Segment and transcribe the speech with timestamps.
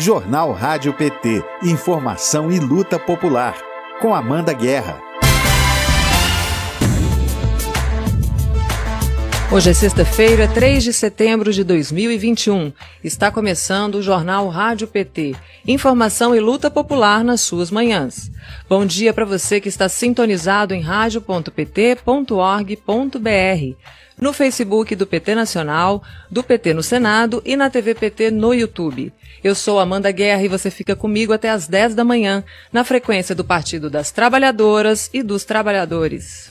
[0.00, 1.44] Jornal Rádio PT.
[1.62, 3.54] Informação e luta popular.
[4.00, 5.09] Com Amanda Guerra.
[9.52, 12.72] Hoje é sexta-feira, 3 de setembro de 2021.
[13.02, 15.34] Está começando o Jornal Rádio PT.
[15.66, 18.30] Informação e luta popular nas suas manhãs.
[18.68, 23.76] Bom dia para você que está sintonizado em radio.pt.org.br,
[24.20, 29.12] no Facebook do PT Nacional, do PT no Senado e na TV PT no YouTube.
[29.42, 33.34] Eu sou Amanda Guerra e você fica comigo até às 10 da manhã, na frequência
[33.34, 36.46] do Partido das Trabalhadoras e dos Trabalhadores.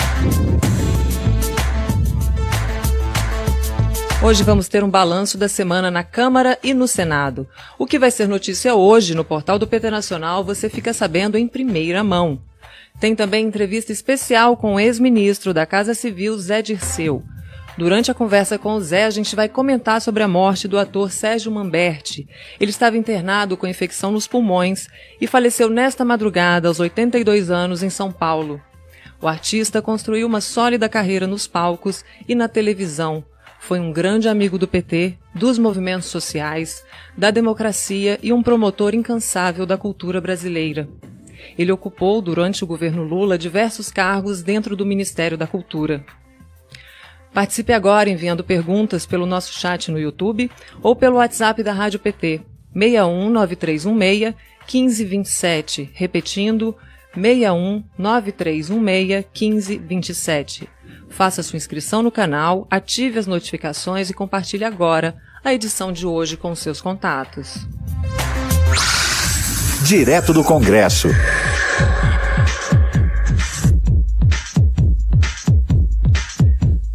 [4.22, 7.48] Hoje vamos ter um balanço da semana na Câmara e no Senado.
[7.78, 11.48] O que vai ser notícia hoje no portal do PT Nacional você fica sabendo em
[11.48, 12.38] primeira mão.
[13.00, 17.24] Tem também entrevista especial com o ex-ministro da Casa Civil, Zé Dirceu.
[17.78, 21.14] Durante a conversa com o Zé, a gente vai comentar sobre a morte do ator
[21.14, 22.28] Sérgio Mamberti.
[22.60, 24.90] Ele estava internado com infecção nos pulmões
[25.22, 28.62] e faleceu nesta madrugada, aos 82 anos, em São Paulo.
[29.22, 33.24] O artista construiu uma sólida carreira nos palcos e na televisão
[33.60, 36.84] foi um grande amigo do PT, dos movimentos sociais,
[37.16, 40.90] da democracia e um promotor incansável da cultura brasileira.
[41.58, 46.04] Ele ocupou, durante o governo Lula, diversos cargos dentro do Ministério da Cultura.
[47.34, 50.50] Participe agora enviando perguntas pelo nosso chat no YouTube
[50.82, 52.42] ou pelo WhatsApp da Rádio PT,
[52.74, 54.34] 619316
[54.68, 56.76] 1527, repetindo
[57.16, 60.70] 619316 1527.
[61.10, 66.38] Faça sua inscrição no canal, ative as notificações e compartilhe agora a edição de hoje
[66.38, 67.68] com seus contatos.
[69.86, 71.10] Direto do Congresso.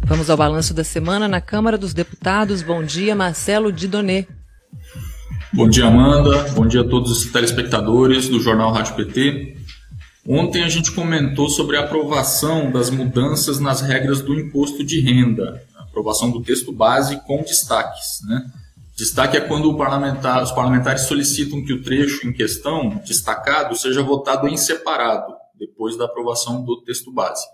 [0.05, 2.61] Vamos ao balanço da semana na Câmara dos Deputados.
[2.61, 4.27] Bom dia, Marcelo Didonet.
[5.51, 6.43] Bom dia, Amanda.
[6.53, 9.57] Bom dia a todos os telespectadores do Jornal Rádio PT.
[10.27, 15.63] Ontem a gente comentou sobre a aprovação das mudanças nas regras do imposto de renda,
[15.77, 18.21] aprovação do texto base com destaques.
[18.27, 18.43] Né?
[18.97, 24.47] Destaque é quando parlamentar, os parlamentares solicitam que o trecho em questão, destacado, seja votado
[24.47, 27.45] em separado, depois da aprovação do texto base.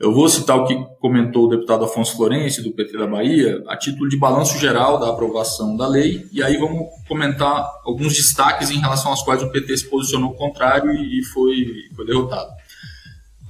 [0.00, 3.76] Eu vou citar o que comentou o deputado Afonso Florencio, do PT da Bahia, a
[3.76, 8.78] título de balanço geral da aprovação da lei, e aí vamos comentar alguns destaques em
[8.78, 11.66] relação aos quais o PT se posicionou contrário e foi,
[11.96, 12.48] foi derrotado.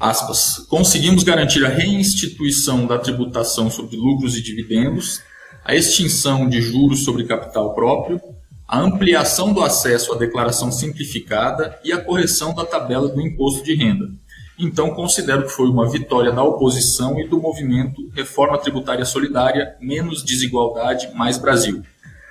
[0.01, 0.65] Aspas.
[0.71, 5.21] Conseguimos garantir a reinstituição da tributação sobre lucros e dividendos,
[5.63, 8.19] a extinção de juros sobre capital próprio,
[8.67, 13.75] a ampliação do acesso à declaração simplificada e a correção da tabela do imposto de
[13.75, 14.09] renda
[14.59, 20.25] então, considero que foi uma vitória da oposição e do movimento Reforma Tributária Solidária, Menos
[20.25, 21.83] Desigualdade, Mais Brasil,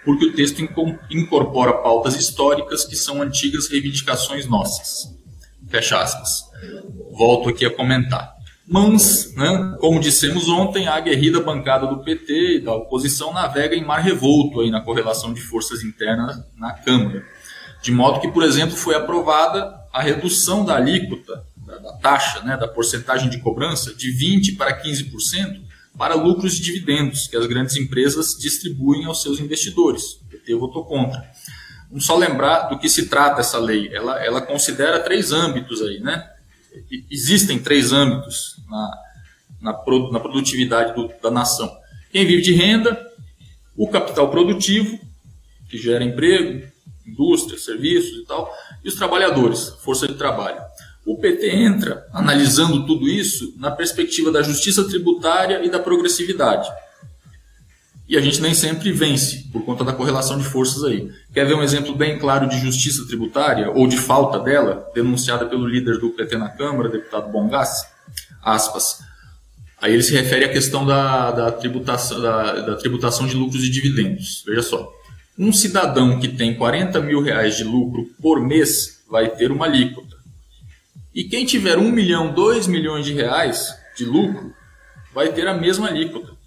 [0.03, 0.61] porque o texto
[1.09, 5.15] incorpora pautas históricas que são antigas reivindicações nossas.
[5.69, 6.43] Fecha aspas.
[7.11, 8.35] Volto aqui a comentar.
[8.67, 13.85] Mas, né, como dissemos ontem, a aguerrida bancada do PT e da oposição navega em
[13.85, 17.23] mar revolto aí na correlação de forças internas na Câmara.
[17.81, 22.67] De modo que, por exemplo, foi aprovada a redução da alíquota da, taxa, né, da
[22.67, 25.61] porcentagem de cobrança, de 20% para 15%
[25.97, 30.13] para lucros e dividendos que as grandes empresas distribuem aos seus investidores.
[30.13, 31.27] O PT votou contra.
[31.89, 33.89] Vamos só lembrar do que se trata essa lei.
[33.93, 36.29] Ela, ela considera três âmbitos aí, né?
[37.09, 38.91] Existem três âmbitos na,
[39.59, 39.71] na,
[40.11, 41.75] na produtividade do, da nação.
[42.11, 43.11] Quem vive de renda,
[43.75, 44.99] o capital produtivo,
[45.67, 46.67] que gera emprego,
[47.05, 48.53] indústria, serviços e tal,
[48.83, 50.61] e os trabalhadores, força de trabalho.
[51.07, 56.69] O PT entra, analisando tudo isso, na perspectiva da justiça tributária e da progressividade.
[58.09, 61.09] E a gente nem sempre vence, por conta da correlação de forças aí.
[61.33, 65.65] Quer ver um exemplo bem claro de justiça tributária, ou de falta dela, denunciada pelo
[65.65, 67.87] líder do PT na Câmara, deputado Bongassi?
[68.43, 68.99] Aspas.
[69.81, 73.69] Aí ele se refere à questão da, da, tributação, da, da tributação de lucros e
[73.69, 74.43] dividendos.
[74.45, 74.91] Veja só.
[75.39, 80.16] Um cidadão que tem 40 mil reais de lucro por mês vai ter uma alíquota.
[81.17, 84.53] E quem tiver 1 milhão, 2 milhões de reais de lucro,
[85.11, 86.37] vai ter a mesma alíquota.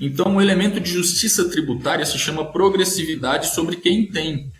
[0.00, 4.52] Então, o elemento de justiça tributária se chama progressividade sobre quem tem.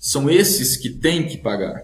[0.00, 1.82] São esses que têm que pagar.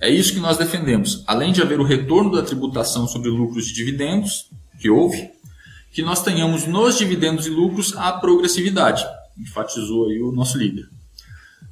[0.00, 1.22] É isso que nós defendemos.
[1.26, 4.46] Além de haver o retorno da tributação sobre lucros e dividendos,
[4.80, 5.28] que houve,
[5.92, 9.04] que nós tenhamos nos dividendos e lucros a progressividade,
[9.38, 10.88] enfatizou aí o nosso líder.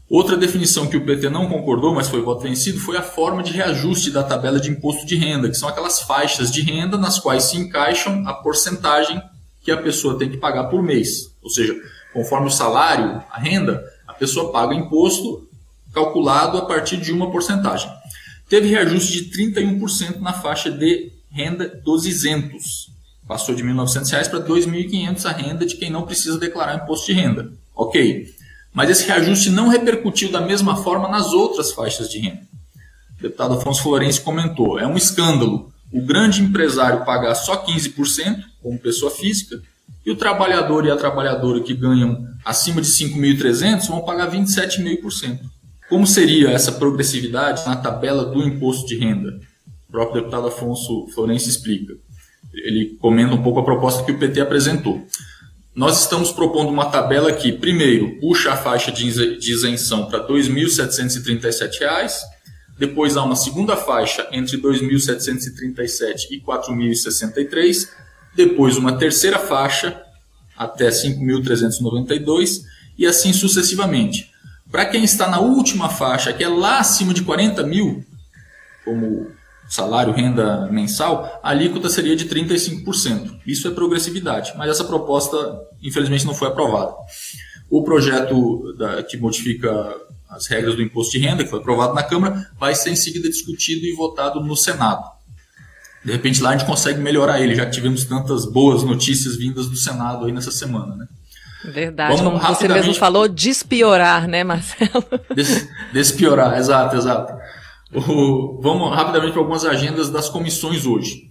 [0.09, 3.53] Outra definição que o PT não concordou, mas foi voto vencido, foi a forma de
[3.53, 7.45] reajuste da tabela de imposto de renda, que são aquelas faixas de renda nas quais
[7.45, 9.21] se encaixam a porcentagem
[9.63, 11.35] que a pessoa tem que pagar por mês.
[11.43, 11.75] Ou seja,
[12.13, 15.49] conforme o salário, a renda, a pessoa paga imposto
[15.93, 17.91] calculado a partir de uma porcentagem.
[18.49, 22.91] Teve reajuste de 31% na faixa de renda dos isentos.
[23.27, 27.07] Passou de R$ 1.900 para R$ 2.500 a renda de quem não precisa declarar imposto
[27.07, 27.53] de renda.
[27.75, 28.34] Ok.
[28.75, 32.43] Mas esse reajuste não repercutiu da mesma forma nas outras faixas de renda.
[33.19, 38.77] O deputado Afonso Florencio comentou: é um escândalo o grande empresário pagar só 15% como
[38.81, 39.63] pessoa física
[40.05, 45.39] e o trabalhador e a trabalhadora que ganham acima de 5.300 vão pagar 27,5%.
[45.89, 49.39] Como seria essa progressividade na tabela do imposto de renda?
[49.89, 51.95] O próprio deputado Afonso Florencio explica.
[52.53, 55.07] Ele comenta um pouco a proposta que o PT apresentou.
[55.75, 59.09] Nós estamos propondo uma tabela que, primeiro, puxa a faixa de
[59.51, 62.13] isenção para R$ 2.737,
[62.79, 67.89] depois há uma segunda faixa entre 2.737 e 4.063,
[68.37, 70.01] depois uma terceira faixa
[70.57, 72.63] até 5.392
[72.97, 74.31] e assim sucessivamente.
[74.71, 78.05] Para quem está na última faixa, que é lá acima de 40 mil,
[78.85, 79.33] como
[79.69, 83.41] salário, renda mensal, a alíquota seria de 35%.
[83.47, 85.37] Isso é progressividade, mas essa proposta,
[85.83, 86.95] infelizmente, não foi aprovada.
[87.71, 89.71] O projeto da, que modifica
[90.29, 93.29] as regras do imposto de renda, que foi aprovado na Câmara, vai ser em seguida
[93.29, 95.05] discutido e votado no Senado.
[96.05, 99.69] De repente lá a gente consegue melhorar ele, já que tivemos tantas boas notícias vindas
[99.69, 101.07] do Senado aí nessa semana, né?
[101.65, 105.03] Verdade, Vamos como você mesmo falou, despiorar, né, Marcelo?
[105.35, 107.33] Des, despiorar, exato, exato.
[107.95, 111.31] Vamos rapidamente para algumas agendas das comissões hoje.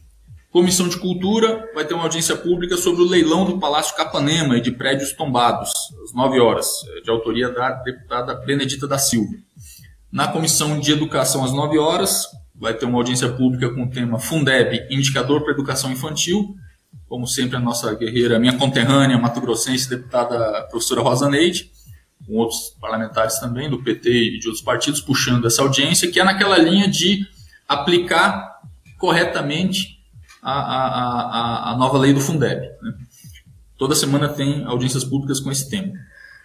[0.50, 4.62] Comissão de Cultura vai ter uma audiência pública sobre o leilão do Palácio Capanema e
[4.62, 5.71] de prédios tombados,
[6.04, 6.68] às 9 horas,
[7.04, 9.33] de autoria da deputada Benedita da Silva.
[10.10, 14.18] Na Comissão de Educação, às 9 horas, vai ter uma audiência pública com o tema
[14.18, 16.56] Fundeb, Indicador para Educação Infantil.
[17.10, 21.73] Como sempre, a nossa guerreira, minha conterrânea, mato-grossense, deputada professora Rosa Neide,
[22.25, 26.24] com outros parlamentares também, do PT e de outros partidos, puxando essa audiência, que é
[26.24, 27.25] naquela linha de
[27.68, 28.60] aplicar
[28.98, 30.00] corretamente
[30.42, 30.88] a, a,
[31.70, 32.62] a, a nova lei do Fundeb.
[32.81, 32.94] Né?
[33.78, 35.94] Toda semana tem audiências públicas com esse tema.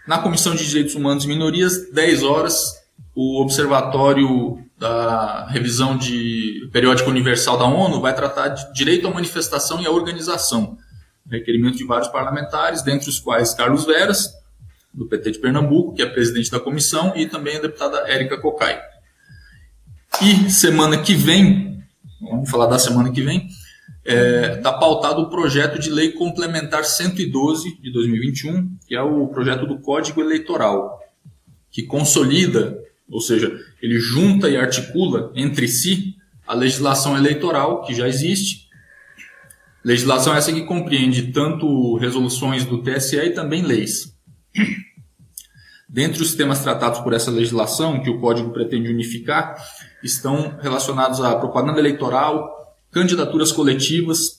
[0.06, 2.74] Na Comissão de Direitos Humanos e Minorias, 10 horas,
[3.14, 9.80] o Observatório da Revisão de Periódica Universal da ONU vai tratar de direito à manifestação
[9.80, 10.78] e à organização.
[11.30, 14.32] Requerimento de vários parlamentares, dentre os quais Carlos Veras,
[14.92, 18.80] do PT de Pernambuco, que é presidente da comissão, e também a deputada Érica Cocai.
[20.22, 21.82] E semana que vem,
[22.20, 23.46] vamos falar da semana que vem,
[24.04, 29.28] está é, tá pautado o projeto de lei complementar 112 de 2021, que é o
[29.28, 30.98] projeto do Código Eleitoral,
[31.70, 32.78] que consolida,
[33.10, 33.52] ou seja,
[33.82, 38.68] ele junta e articula entre si a legislação eleitoral que já existe,
[39.84, 44.17] legislação essa que compreende tanto resoluções do TSE e também leis.
[45.88, 49.56] Dentre os temas tratados por essa legislação, que o Código pretende unificar,
[50.02, 54.38] estão relacionados à propaganda eleitoral, candidaturas coletivas,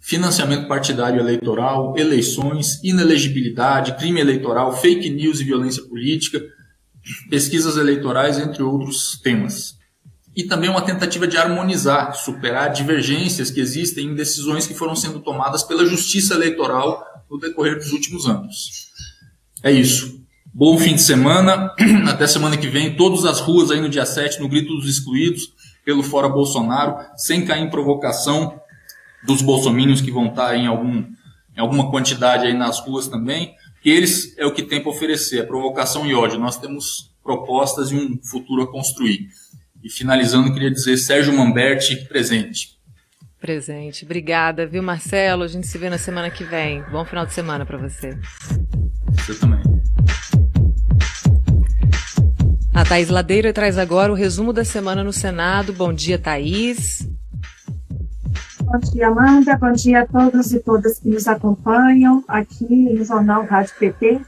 [0.00, 6.40] financiamento partidário eleitoral, eleições, inelegibilidade, crime eleitoral, fake news e violência política,
[7.28, 9.78] pesquisas eleitorais, entre outros temas.
[10.34, 15.20] E também uma tentativa de harmonizar, superar divergências que existem em decisões que foram sendo
[15.20, 18.89] tomadas pela Justiça Eleitoral no decorrer dos últimos anos.
[19.62, 20.20] É isso.
[20.52, 21.74] Bom fim de semana.
[22.08, 22.96] Até semana que vem.
[22.96, 25.52] Todas as ruas aí no dia 7, no Grito dos Excluídos
[25.84, 28.60] pelo Fora Bolsonaro, sem cair em provocação
[29.24, 31.04] dos bolsominions que vão estar em, algum,
[31.56, 35.46] em alguma quantidade aí nas ruas também, que eles é o que tem para oferecer,
[35.46, 36.38] provocação e ódio.
[36.38, 39.28] Nós temos propostas e um futuro a construir.
[39.82, 42.78] E finalizando, queria dizer Sérgio Mamberti, presente.
[43.40, 44.04] Presente.
[44.04, 45.42] Obrigada, viu, Marcelo?
[45.42, 46.82] A gente se vê na semana que vem.
[46.90, 48.18] Bom final de semana para você.
[49.12, 49.60] Você também.
[52.74, 55.72] A Thaís Ladeira traz agora o resumo da semana no Senado.
[55.72, 57.06] Bom dia, Thaís.
[58.62, 59.56] Bom dia, Amanda.
[59.58, 64.20] Bom dia a todos e todas que nos acompanham aqui no Jornal Rádio PT.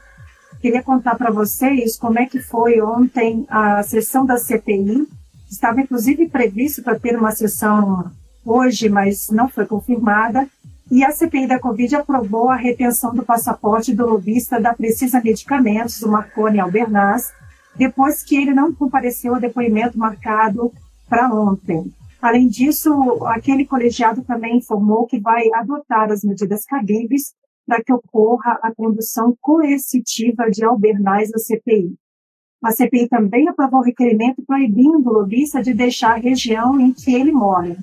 [0.61, 5.07] Queria contar para vocês como é que foi ontem a sessão da CPI.
[5.49, 8.11] Estava inclusive previsto para ter uma sessão
[8.45, 10.47] hoje, mas não foi confirmada.
[10.91, 16.01] E a CPI da Covid aprovou a retenção do passaporte do lobista da Precisa Medicamentos,
[16.01, 17.33] o Marconi Albernaz,
[17.75, 20.71] depois que ele não compareceu ao depoimento marcado
[21.09, 21.91] para ontem.
[22.21, 22.91] Além disso,
[23.25, 27.33] aquele colegiado também informou que vai adotar as medidas cabíveis
[27.65, 31.95] para que ocorra a condução coercitiva de Albernaz na CPI.
[32.63, 37.13] A CPI também aprovou o requerimento proibindo o lobista de deixar a região em que
[37.13, 37.75] ele mora.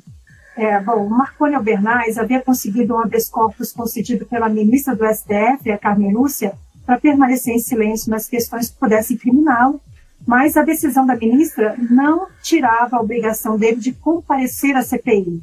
[0.61, 5.79] É, bom, Marconi Albernaz havia conseguido um habeas corpus concedido pela ministra do STF, a
[5.79, 6.53] Carmen Lúcia,
[6.85, 9.81] para permanecer em silêncio nas questões que pudessem incriminá-lo,
[10.27, 15.43] Mas a decisão da ministra não tirava a obrigação dele de comparecer à CPI.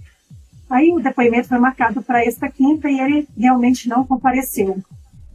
[0.70, 4.78] Aí o depoimento foi marcado para esta quinta e ele realmente não compareceu.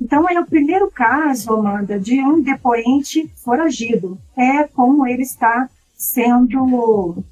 [0.01, 4.17] Então, é o primeiro caso, Amanda, de um depoente foragido.
[4.37, 7.25] É como ele está sendo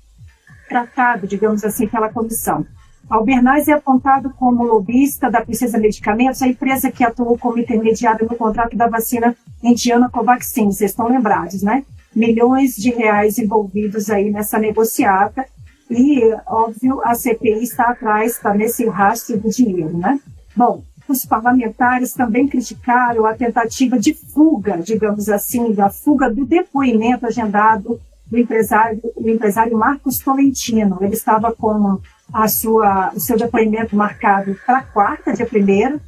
[0.70, 2.64] tratado, digamos assim, pela comissão.
[3.10, 8.36] Albernaz é apontado como lobista da Princesa Medicamentos, a empresa que atuou como intermediária no
[8.36, 11.84] contrato da vacina indiana Covaxin, vocês estão lembrados, né?
[12.14, 15.44] Milhões de reais envolvidos aí nessa negociata
[15.90, 20.20] e, óbvio, a CPI está atrás, está nesse rastro do dinheiro, né?
[20.56, 27.26] Bom, os parlamentares também criticaram a tentativa de fuga, digamos assim, da fuga do depoimento
[27.26, 28.00] agendado
[28.30, 30.98] do empresário, do empresário Marcos Tolentino.
[31.00, 32.00] Ele estava com
[32.32, 36.00] a sua, o seu depoimento marcado para quarta, dia primeiro,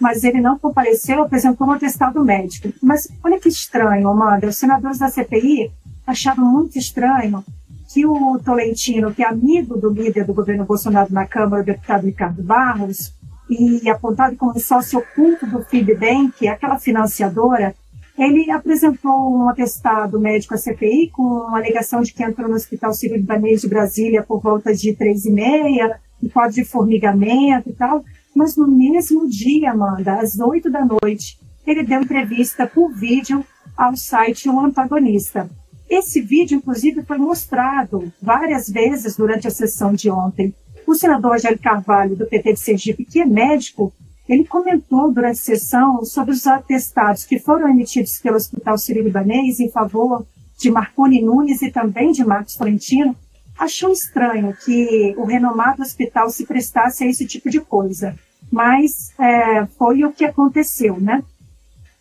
[0.00, 2.72] mas ele não compareceu, apresentou um atestado médico.
[2.82, 5.70] Mas olha que estranho, Amanda, os senadores da CPI
[6.06, 7.44] acharam muito estranho
[7.92, 12.04] que o Tolentino, que é amigo do líder do governo Bolsonaro na Câmara, o deputado
[12.04, 13.14] Ricardo Barros,
[13.48, 17.74] e apontado como sócio oculto do FIBBank, aquela financiadora,
[18.18, 23.60] ele apresentou um atestado médico à CPI com alegação de que entrou no Hospital Sírio-Libanês
[23.60, 28.56] de Brasília por volta de três e meia, em quadro de formigamento e tal, mas
[28.56, 33.44] no mesmo dia, Amanda, às oito da noite, ele deu entrevista por vídeo
[33.76, 35.48] ao site O Antagonista.
[35.88, 40.54] Esse vídeo, inclusive, foi mostrado várias vezes durante a sessão de ontem.
[40.86, 43.92] O senador Rogério Carvalho, do PT de Sergipe, que é médico,
[44.28, 49.70] ele comentou durante a sessão sobre os atestados que foram emitidos pelo Hospital Sírio-Libanês em
[49.70, 50.26] favor
[50.58, 53.16] de Marconi Nunes e também de Marcos Florentino.
[53.58, 58.14] Achou estranho que o renomado hospital se prestasse a esse tipo de coisa,
[58.52, 61.24] mas é, foi o que aconteceu, né?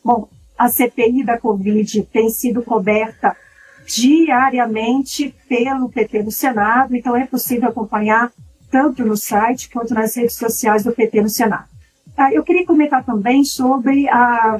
[0.04, 3.36] Bom, a CPI da Covid tem sido coberta
[3.86, 8.32] diariamente pelo PT no Senado, então é possível acompanhar
[8.70, 11.77] tanto no site quanto nas redes sociais do PT no Senado.
[12.18, 14.60] Ah, eu queria comentar também sobre a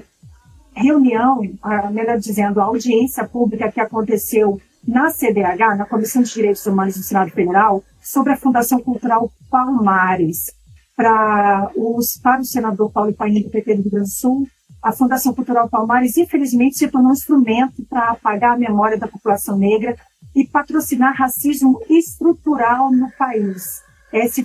[0.76, 6.64] reunião, a, melhor dizendo, a audiência pública que aconteceu na CDH, na Comissão de Direitos
[6.68, 10.56] Humanos do Senado Federal, sobre a Fundação Cultural Palmares.
[10.96, 14.48] Para, os, para o senador Paulo Paim, do PT do Rio Grande do Sul,
[14.82, 19.58] a Fundação Cultural Palmares, infelizmente, se tornou um instrumento para apagar a memória da população
[19.58, 19.98] negra
[20.36, 23.82] e patrocinar racismo estrutural no país.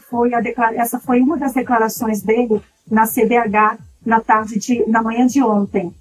[0.09, 0.43] Foi a,
[0.75, 2.61] essa foi uma das declarações dele
[2.91, 5.95] na CDH na tarde de, na manhã de ontem.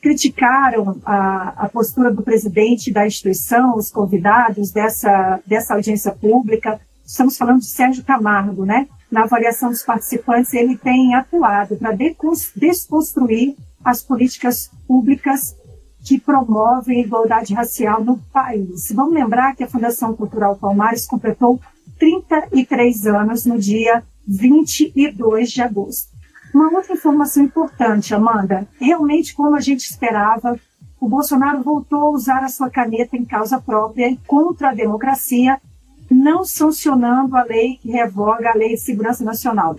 [0.00, 6.80] Criticaram a, a postura do presidente da instituição, os convidados dessa, dessa audiência pública.
[7.04, 8.88] Estamos falando de Sérgio Camargo, né?
[9.10, 11.96] Na avaliação dos participantes, ele tem atuado para
[12.56, 15.56] desconstruir as políticas públicas
[16.04, 18.90] que promovem a igualdade racial no país.
[18.92, 21.60] Vamos lembrar que a Fundação Cultural Palmares completou
[21.98, 26.19] 33 anos no dia 22 de agosto.
[26.52, 30.58] Uma outra informação importante, Amanda, realmente como a gente esperava,
[31.00, 35.60] o Bolsonaro voltou a usar a sua caneta em causa própria contra a democracia,
[36.10, 39.78] não sancionando a lei que revoga a Lei de Segurança Nacional.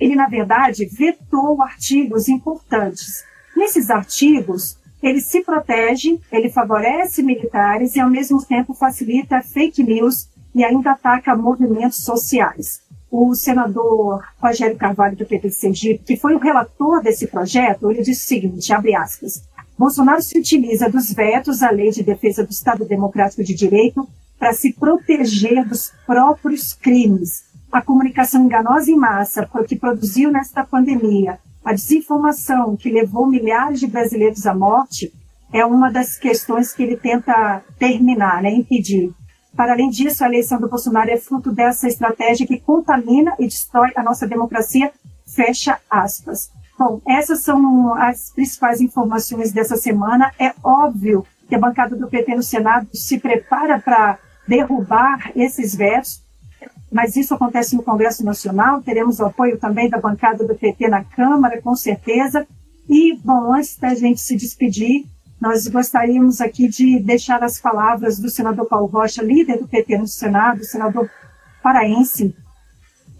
[0.00, 3.22] Ele, na verdade, vetou artigos importantes.
[3.54, 10.28] Nesses artigos, ele se protege, ele favorece militares e, ao mesmo tempo, facilita fake news
[10.54, 12.80] e ainda ataca movimentos sociais.
[13.16, 18.02] O senador Rogério Carvalho, do PT de Sergipe, que foi o relator desse projeto, ele
[18.02, 19.44] disse o seguinte, abre aspas,
[19.78, 24.04] Bolsonaro se utiliza dos vetos à Lei de Defesa do Estado Democrático de Direito
[24.36, 27.44] para se proteger dos próprios crimes.
[27.70, 33.86] A comunicação enganosa em massa que produziu nesta pandemia, a desinformação que levou milhares de
[33.86, 35.12] brasileiros à morte,
[35.52, 39.14] é uma das questões que ele tenta terminar, né, impedir.
[39.56, 43.92] Para além disso, a eleição do Bolsonaro é fruto dessa estratégia que contamina e destrói
[43.94, 44.92] a nossa democracia,
[45.26, 46.50] fecha aspas.
[46.78, 50.32] Bom, essas são as principais informações dessa semana.
[50.38, 56.20] É óbvio que a bancada do PT no Senado se prepara para derrubar esses vetos,
[56.90, 58.82] mas isso acontece no Congresso Nacional.
[58.82, 62.46] Teremos o apoio também da bancada do PT na Câmara, com certeza.
[62.88, 65.06] E, bom, antes da gente se despedir,
[65.44, 70.06] nós gostaríamos aqui de deixar as palavras do senador Paulo Rocha, líder do PT no
[70.06, 71.10] Senado, senador
[71.62, 72.34] paraense.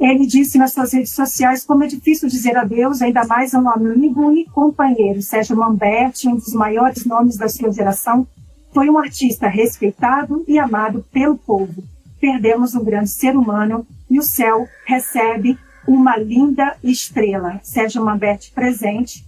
[0.00, 3.68] Ele disse nas suas redes sociais como é difícil dizer adeus, ainda mais a um
[3.68, 5.20] amigo e companheiro.
[5.20, 8.26] Sérgio Mamberti, um dos maiores nomes da sua geração,
[8.72, 11.84] foi um artista respeitado e amado pelo povo.
[12.18, 17.60] Perdemos um grande ser humano e o céu recebe uma linda estrela.
[17.62, 19.26] Sérgio Mamberti presente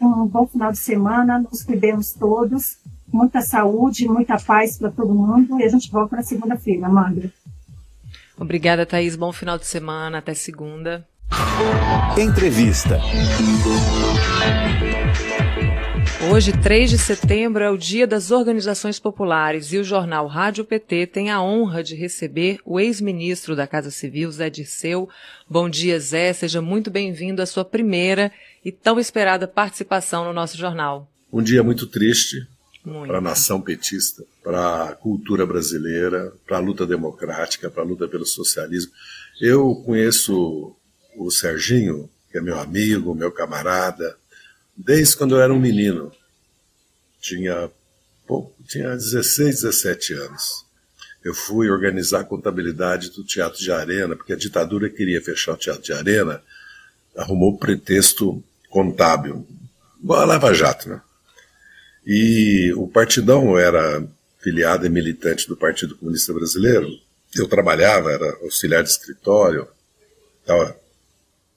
[0.00, 2.78] um bom final de semana, nos cuidemos todos
[3.12, 5.58] muita saúde, muita paz para todo mundo.
[5.58, 7.30] E a gente volta na segunda-feira, Amanda.
[8.36, 9.16] Obrigada, Thaís.
[9.16, 10.18] Bom final de semana.
[10.18, 11.06] Até segunda.
[12.16, 13.00] Entrevista.
[16.20, 21.06] Hoje, 3 de setembro, é o Dia das Organizações Populares e o jornal Rádio PT
[21.06, 25.08] tem a honra de receber o ex-ministro da Casa Civil, Zé Dirceu.
[25.48, 26.32] Bom dia, Zé.
[26.32, 28.32] Seja muito bem-vindo à sua primeira
[28.64, 31.08] e tão esperada participação no nosso jornal.
[31.32, 32.48] Um dia muito triste
[33.06, 38.08] para a nação petista, para a cultura brasileira, para a luta democrática, para a luta
[38.08, 38.90] pelo socialismo.
[39.40, 40.74] Eu conheço
[41.16, 44.16] o Serginho, que é meu amigo, meu camarada,
[44.78, 46.12] desde quando eu era um menino.
[47.20, 47.68] Tinha,
[48.26, 50.64] pouco, tinha 16, 17 anos.
[51.24, 55.56] Eu fui organizar a contabilidade do Teatro de Arena, porque a ditadura queria fechar o
[55.56, 56.40] Teatro de Arena,
[57.16, 59.44] arrumou pretexto contábil.
[60.00, 61.02] Igual a Lava Jato, né?
[62.06, 64.06] E o Partidão era
[64.38, 66.88] filiado e militante do Partido Comunista Brasileiro.
[67.34, 69.66] Eu trabalhava, era auxiliar de escritório,
[70.40, 70.78] estava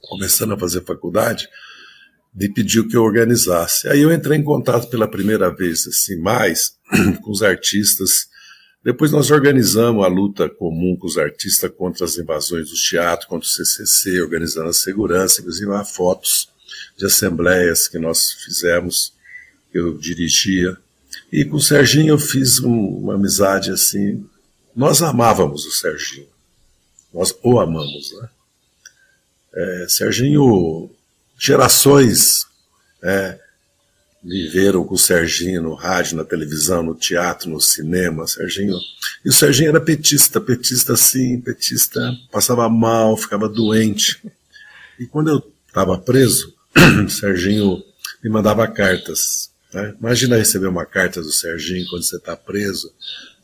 [0.01, 1.47] começando a fazer faculdade
[2.33, 3.87] me pediu que eu organizasse.
[3.87, 6.75] Aí eu entrei em contato pela primeira vez, assim, mais
[7.21, 8.27] com os artistas.
[8.83, 13.47] Depois nós organizamos a luta comum com os artistas contra as invasões do teatro, contra
[13.47, 16.49] o CCC, organizando a segurança, inclusive há fotos
[16.97, 19.13] de assembleias que nós fizemos,
[19.71, 20.77] que eu dirigia.
[21.31, 24.25] E com o Serginho eu fiz um, uma amizade assim.
[24.75, 26.27] Nós amávamos o Serginho.
[27.13, 28.29] Nós o amamos, né?
[29.53, 30.89] É, Serginho
[31.41, 32.45] gerações
[33.03, 33.39] é,
[34.23, 38.27] viveram com o Serginho no rádio, na televisão, no teatro, no cinema.
[38.27, 38.77] Serginho.
[39.25, 44.21] E o Serginho era petista, petista sim, petista, passava mal, ficava doente.
[44.99, 46.53] E quando eu estava preso,
[47.07, 47.83] o Serginho
[48.23, 49.49] me mandava cartas.
[49.73, 49.95] Né?
[49.99, 52.93] Imagina receber uma carta do Serginho quando você está preso,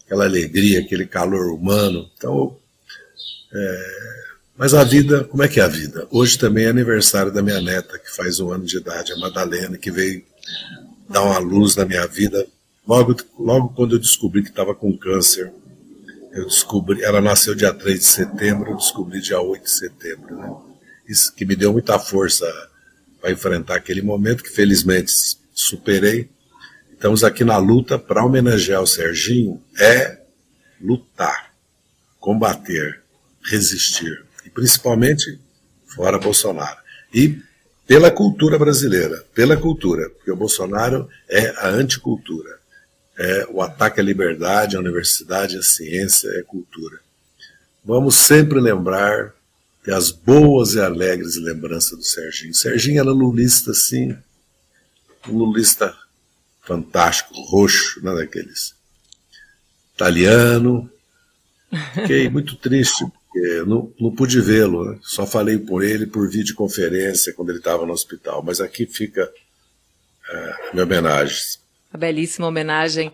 [0.05, 2.07] aquela alegria, aquele calor humano.
[2.15, 2.55] Então,
[3.51, 4.26] é,
[4.57, 6.07] mas a vida, como é que é a vida?
[6.09, 9.77] Hoje também é aniversário da minha neta, que faz um ano de idade, a Madalena,
[9.77, 10.23] que veio
[11.07, 12.45] dar uma luz na minha vida.
[12.87, 15.53] Logo, logo quando eu descobri que estava com câncer,
[16.33, 20.35] eu descobri, ela nasceu dia 3 de setembro, eu descobri dia 8 de setembro.
[20.35, 20.55] Né?
[21.07, 22.45] Isso que me deu muita força
[23.21, 25.11] para enfrentar aquele momento, que felizmente
[25.53, 26.29] superei.
[26.93, 30.19] Estamos aqui na luta para homenagear o Serginho, é
[30.81, 31.53] lutar,
[32.19, 33.03] combater,
[33.43, 34.26] resistir
[34.57, 35.39] principalmente
[35.85, 36.79] fora Bolsonaro.
[37.13, 37.39] E
[37.85, 42.57] pela cultura brasileira, pela cultura, porque o Bolsonaro é a anticultura.
[43.15, 46.99] É o ataque à liberdade, à universidade, à ciência, é cultura.
[47.85, 49.31] Vamos sempre lembrar
[49.83, 52.55] ter as boas e alegres lembranças do Serginho.
[52.55, 54.17] Serginho era lulista, sim,
[55.29, 55.95] um lulista
[56.63, 58.73] fantástico, roxo, não é daqueles.
[59.93, 60.91] Italiano.
[61.93, 63.05] Fiquei muito triste
[63.65, 64.99] não, não pude vê-lo, né?
[65.01, 68.43] só falei por ele por videoconferência quando ele estava no hospital.
[68.43, 69.29] Mas aqui fica
[70.29, 71.37] é, minha homenagem.
[71.91, 73.11] A belíssima homenagem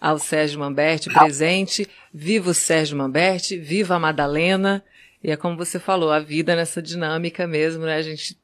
[0.00, 1.88] ao Sérgio Mamberti presente.
[2.12, 4.84] Viva o Sérgio Mamberti, viva a Madalena.
[5.22, 7.96] E é como você falou, a vida nessa dinâmica mesmo, né?
[7.96, 8.36] A gente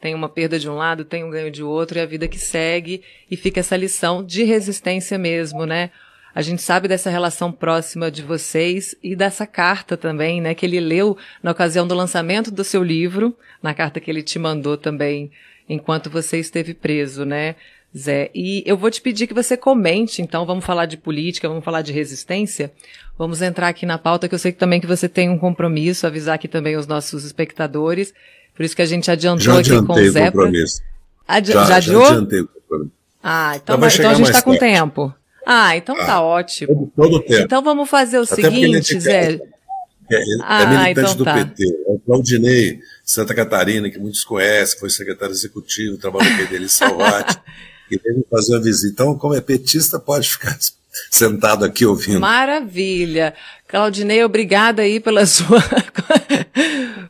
[0.00, 2.38] tem uma perda de um lado, tem um ganho de outro, e a vida que
[2.38, 5.90] segue, e fica essa lição de resistência mesmo, né?
[6.34, 10.80] A gente sabe dessa relação próxima de vocês e dessa carta também, né, que ele
[10.80, 15.30] leu na ocasião do lançamento do seu livro, na carta que ele te mandou também
[15.68, 17.54] enquanto você esteve preso, né,
[17.96, 18.30] Zé?
[18.34, 21.82] E eu vou te pedir que você comente, então, vamos falar de política, vamos falar
[21.82, 22.72] de resistência.
[23.16, 26.04] Vamos entrar aqui na pauta, que eu sei que também que você tem um compromisso,
[26.04, 28.12] avisar aqui também os nossos espectadores.
[28.54, 30.28] Por isso que a gente adiantou já aqui com o Zé.
[30.28, 30.82] O compromisso.
[31.26, 32.02] Adi já, já adiou?
[32.02, 32.92] Já adiantei o compromisso.
[33.22, 35.14] Ah, então, então a gente está com tempo.
[35.46, 36.90] Ah, então tá ah, ótimo.
[36.96, 37.42] Todo, o tempo.
[37.42, 39.40] Então vamos fazer o Até seguinte, Zé.
[40.10, 41.34] É, é, ah, é militante então do tá.
[41.34, 41.64] PT.
[41.64, 46.68] É o Claudinei, Santa Catarina, que muitos conhecem, foi secretário executivo, trabalhou no PT em
[46.68, 47.38] Salvate,
[47.90, 49.02] e veio fazer uma visita.
[49.02, 50.58] Então, como é petista, pode ficar
[51.10, 52.20] sentado aqui ouvindo.
[52.20, 53.34] Maravilha.
[53.66, 55.62] Claudinei, obrigada aí pela sua.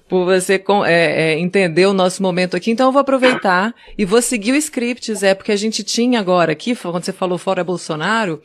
[0.08, 2.70] por você é, é, entender o nosso momento aqui.
[2.70, 6.52] Então eu vou aproveitar e vou seguir o script, Zé, porque a gente tinha agora
[6.52, 8.40] aqui, quando você falou fora Bolsonaro,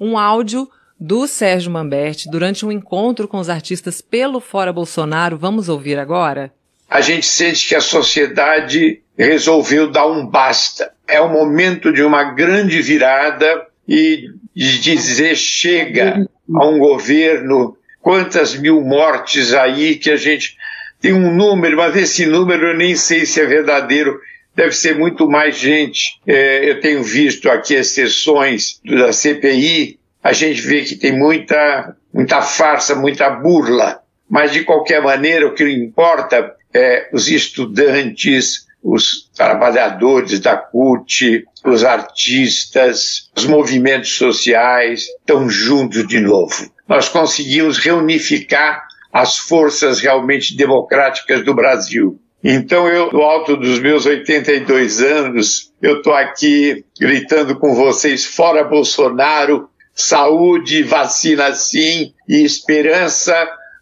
[0.00, 5.38] um áudio do Sérgio Mamberti durante um encontro com os artistas pelo Fora Bolsonaro.
[5.38, 6.52] Vamos ouvir agora?
[6.90, 10.92] A gente sente que a sociedade resolveu dar um basta.
[11.06, 18.56] É o momento de uma grande virada e de dizer chega a um governo, quantas
[18.56, 20.56] mil mortes aí que a gente
[21.00, 24.18] tem um número, mas esse número eu nem sei se é verdadeiro,
[24.56, 26.20] deve ser muito mais gente.
[26.26, 31.94] É, eu tenho visto aqui as sessões da CPI, a gente vê que tem muita,
[32.12, 34.00] muita farsa, muita burla.
[34.28, 41.84] Mas, de qualquer maneira, o que importa é os estudantes, os trabalhadores da CUT, os
[41.84, 46.70] artistas, os movimentos sociais estão juntos de novo.
[46.88, 52.18] Nós conseguimos reunificar as forças realmente democráticas do Brasil.
[52.42, 58.64] Então eu, no alto dos meus 82 anos, eu estou aqui gritando com vocês fora
[58.64, 63.34] Bolsonaro, saúde, vacina sim e esperança.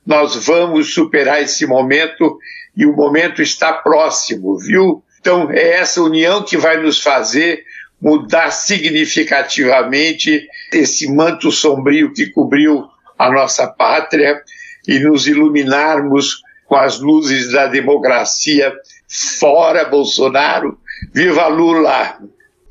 [0.04, 2.38] Nós vamos superar esse momento
[2.76, 5.02] e o momento está próximo, viu?
[5.20, 7.64] Então é essa união que vai nos fazer
[8.00, 12.84] mudar significativamente esse manto sombrio que cobriu
[13.18, 14.42] a nossa pátria
[14.86, 18.72] e nos iluminarmos com as luzes da democracia
[19.08, 20.78] fora Bolsonaro.
[21.12, 22.18] Viva Lula!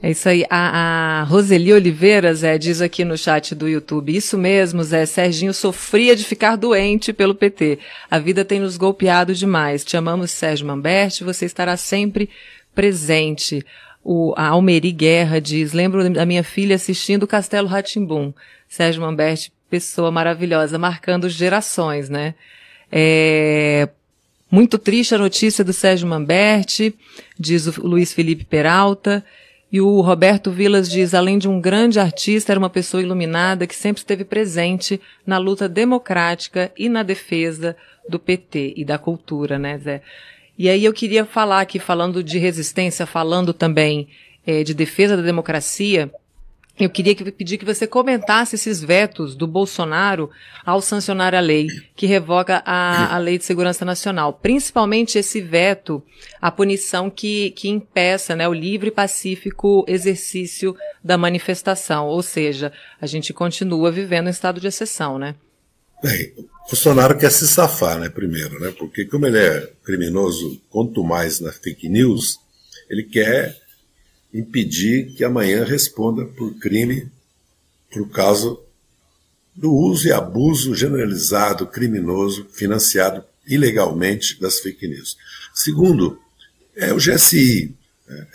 [0.05, 0.45] É isso aí.
[0.51, 4.15] A, a Roseli Oliveira, Zé, diz aqui no chat do YouTube.
[4.15, 5.03] Isso mesmo, Zé.
[5.07, 7.79] Serginho sofria de ficar doente pelo PT.
[8.11, 9.83] A vida tem nos golpeado demais.
[9.83, 11.23] Te amamos, Sérgio Mamberti.
[11.23, 12.29] Você estará sempre
[12.75, 13.65] presente.
[14.03, 18.31] O, a Almeri Guerra diz: Lembro da minha filha assistindo Castelo Ratimbum.
[18.69, 22.35] Sérgio Mamberti, pessoa maravilhosa, marcando gerações, né?
[22.91, 23.89] É,
[24.51, 26.93] muito triste a notícia do Sérgio Mamberti,
[27.39, 29.25] diz o Luiz Felipe Peralta.
[29.75, 33.75] E o Roberto Vilas diz, além de um grande artista, era uma pessoa iluminada que
[33.75, 37.75] sempre esteve presente na luta democrática e na defesa
[38.07, 40.01] do PT e da cultura, né, Zé?
[40.57, 44.07] E aí eu queria falar aqui, falando de resistência, falando também
[44.47, 46.09] é, de defesa da democracia,
[46.77, 50.29] eu queria que, pedir que você comentasse esses vetos do Bolsonaro
[50.65, 56.03] ao sancionar a lei que revoga a, a Lei de Segurança Nacional, principalmente esse veto
[56.41, 62.73] à punição que, que impeça né, o livre e pacífico exercício da manifestação, ou seja,
[62.99, 65.35] a gente continua vivendo em estado de exceção, né?
[66.03, 66.33] Bem,
[66.67, 71.53] Bolsonaro quer se safar, né, primeiro, né, porque como ele é criminoso, quanto mais na
[71.53, 72.37] fake news,
[72.89, 73.64] ele quer
[74.35, 77.09] impedir que amanhã responda por crime
[77.89, 78.57] por causa
[79.55, 85.17] do uso e abuso generalizado, criminoso, financiado ilegalmente das fake news.
[85.53, 86.19] Segundo,
[86.75, 87.73] é o GSI,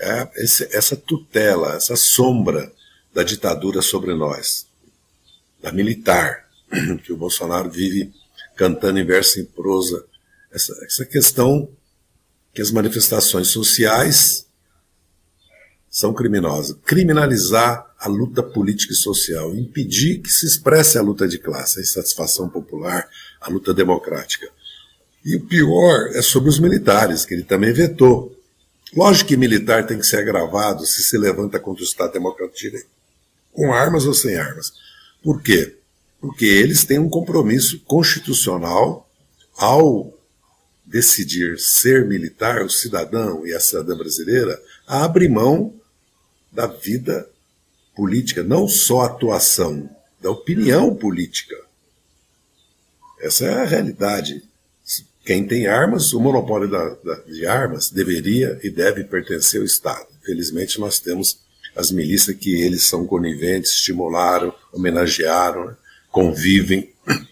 [0.01, 0.29] é
[0.73, 2.73] essa tutela, essa sombra
[3.13, 4.67] da ditadura sobre nós,
[5.61, 6.49] da militar,
[7.05, 8.11] que o Bolsonaro vive
[8.57, 10.03] cantando em verso e em prosa,
[10.51, 11.69] essa, essa questão
[12.55, 14.47] que as manifestações sociais
[15.91, 16.77] são criminosas.
[16.85, 21.83] Criminalizar a luta política e social, impedir que se expresse a luta de classe, a
[21.83, 23.09] insatisfação popular,
[23.41, 24.49] a luta democrática.
[25.25, 28.35] E o pior é sobre os militares, que ele também vetou.
[28.97, 32.79] Lógico que militar tem que ser agravado se se levanta contra o Estado Democrático
[33.53, 34.73] com armas ou sem armas.
[35.23, 35.77] Por quê?
[36.21, 39.09] Porque eles têm um compromisso constitucional
[39.57, 40.17] ao
[40.87, 45.80] decidir ser militar, o cidadão e a cidadã brasileira, a abrir mão
[46.53, 47.29] da vida
[47.95, 49.89] política, não só a atuação,
[50.21, 51.57] da opinião política.
[53.21, 54.43] Essa é a realidade.
[55.25, 60.07] Quem tem armas, o monopólio da, da, de armas deveria e deve pertencer ao Estado.
[60.25, 61.39] Felizmente, nós temos
[61.77, 65.77] as milícias que eles são coniventes, estimularam, homenagearam, né?
[66.11, 66.93] convivem.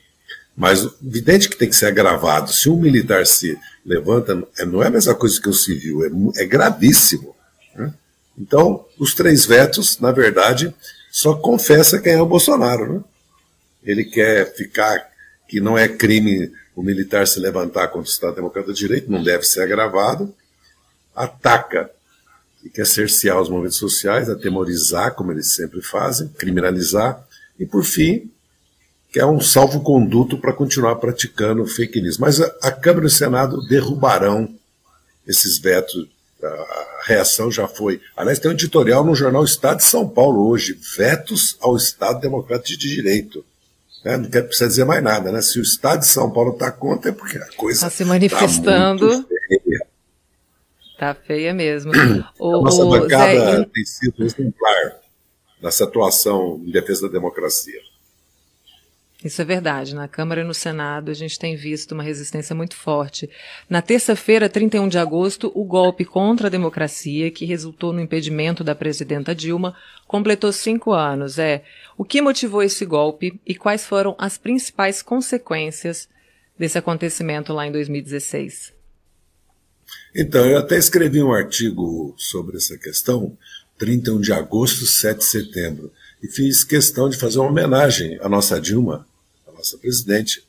[0.56, 2.52] Mas evidente que tem que ser agravado.
[2.52, 4.34] Se um militar se levanta,
[4.66, 7.34] não é a mesma coisa que um civil, é, é gravíssimo.
[7.74, 7.92] Né?
[8.38, 10.72] Então, os três vetos, na verdade,
[11.10, 12.94] só confessa quem é o Bolsonaro.
[12.94, 13.04] Né?
[13.82, 15.08] Ele quer ficar
[15.48, 19.22] que não é crime o militar se levantar contra o Estado Democrata de Direito, não
[19.22, 20.32] deve ser agravado.
[21.16, 21.90] Ataca
[22.62, 27.26] e quer cercear os movimentos sociais, atemorizar, como eles sempre fazem, criminalizar.
[27.58, 28.30] E, por fim,
[29.10, 32.18] quer um salvo-conduto para continuar praticando fake news.
[32.18, 34.54] Mas a, a Câmara e o Senado derrubarão
[35.26, 36.08] esses vetos
[36.42, 38.00] a reação já foi.
[38.16, 42.78] Aliás, tem um editorial no jornal Estado de São Paulo hoje: vetos ao Estado Democrático
[42.78, 43.44] de Direito.
[44.04, 44.16] Né?
[44.16, 45.42] Não quer precisar dizer mais nada, né?
[45.42, 49.22] Se o Estado de São Paulo está contra, é porque a coisa está se manifestando.
[49.22, 49.86] Tá feia.
[50.98, 51.92] Tá feia mesmo.
[52.38, 53.64] o, a nossa bancada Zé...
[53.72, 55.00] tem sido exemplar
[55.60, 57.80] nessa atuação em defesa da democracia.
[59.24, 59.96] Isso é verdade.
[59.96, 63.28] Na Câmara e no Senado a gente tem visto uma resistência muito forte.
[63.68, 68.76] Na terça-feira, 31 de agosto, o golpe contra a democracia, que resultou no impedimento da
[68.76, 69.74] presidenta Dilma,
[70.06, 71.36] completou cinco anos.
[71.36, 71.64] É
[71.96, 76.08] o que motivou esse golpe e quais foram as principais consequências
[76.56, 78.72] desse acontecimento lá em 2016?
[80.14, 83.36] Então, eu até escrevi um artigo sobre essa questão,
[83.78, 88.60] 31 de agosto, 7 de setembro, e fiz questão de fazer uma homenagem à nossa
[88.60, 89.07] Dilma,
[89.58, 90.44] nossa presidente.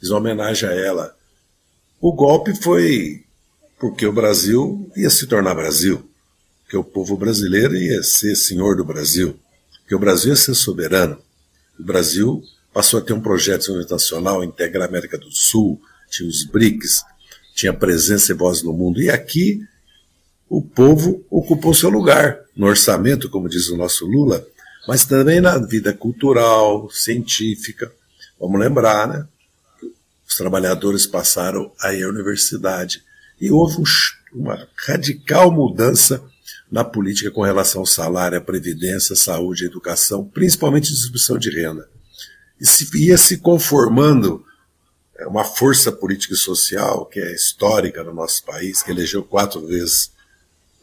[0.00, 1.16] Fiz uma homenagem a ela.
[2.00, 3.22] O golpe foi
[3.78, 6.08] porque o Brasil ia se tornar Brasil,
[6.68, 9.38] que o povo brasileiro ia ser senhor do Brasil,
[9.86, 11.18] que o Brasil ia ser soberano.
[11.78, 15.80] O Brasil passou a ter um projeto de desenvolvimento nacional, integrar a América do Sul,
[16.10, 17.04] tinha os BRICS,
[17.54, 19.02] tinha presença e voz no mundo.
[19.02, 19.60] E aqui
[20.48, 24.46] o povo ocupou seu lugar no orçamento, como diz o nosso Lula,
[24.88, 27.92] mas também na vida cultural, científica.
[28.44, 29.26] Vamos lembrar, né?
[30.28, 33.02] Os trabalhadores passaram a ir à universidade
[33.40, 33.84] e houve um,
[34.34, 36.22] uma radical mudança
[36.70, 41.88] na política com relação ao salário, à previdência, saúde, educação, principalmente distribuição de renda.
[42.60, 44.44] E se ia se conformando
[45.16, 49.66] é uma força política e social que é histórica no nosso país, que elegeu quatro
[49.66, 50.10] vezes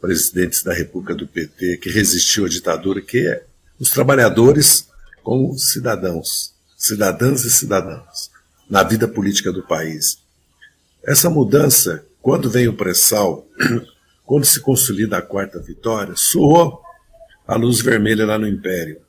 [0.00, 3.44] presidentes da República do PT, que resistiu à ditadura, que é
[3.78, 4.88] os trabalhadores
[5.22, 6.51] como cidadãos,
[6.82, 8.28] cidadãs e cidadãos,
[8.68, 10.18] na vida política do país.
[11.04, 13.46] Essa mudança, quando vem o pré-sal,
[14.26, 16.82] quando se consolida a quarta vitória, soou
[17.46, 19.00] a luz vermelha lá no Império.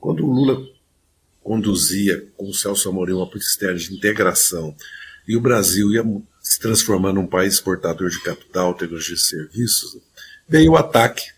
[0.00, 0.60] Quando o Lula
[1.44, 4.74] conduzia com o Celso Amorim uma política de integração
[5.28, 6.04] e o Brasil ia
[6.40, 9.96] se transformando num país exportador de capital, tecnologia e serviços,
[10.48, 11.30] veio o ataque.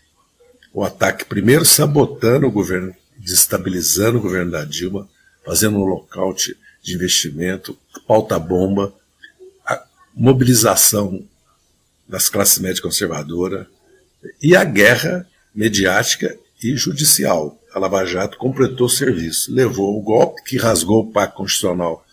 [0.73, 5.07] O ataque primeiro sabotando o governo, destabilizando o governo da Dilma,
[5.49, 8.93] fazendo um lockout de investimento, pauta-bomba,
[10.13, 11.25] mobilização
[12.07, 13.65] das classes médias conservadoras
[14.39, 20.43] e a guerra mediática e judicial a Lava Jato completou o serviço, levou o golpe
[20.43, 22.05] que rasgou o pacto constitucional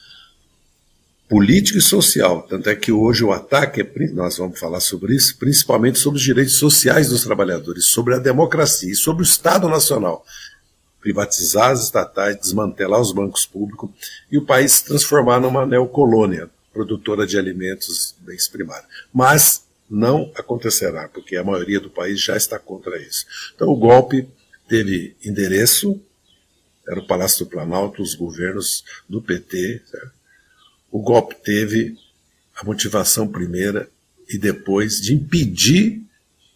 [1.28, 2.40] político e social.
[2.48, 6.24] Tanto é que hoje o ataque, é, nós vamos falar sobre isso, principalmente sobre os
[6.24, 10.24] direitos sociais dos trabalhadores, sobre a democracia e sobre o Estado Nacional.
[11.00, 13.90] Privatizar as estatais, desmantelar os bancos públicos
[14.30, 18.88] e o país se transformar numa neocolônia, produtora de alimentos bens primários.
[19.12, 23.24] Mas não acontecerá, porque a maioria do país já está contra isso.
[23.54, 24.28] Então o golpe
[24.68, 26.00] teve endereço,
[26.88, 29.82] era o Palácio do Planalto, os governos do PT.
[30.90, 31.96] O golpe teve
[32.54, 33.88] a motivação primeira
[34.28, 36.02] e depois de impedir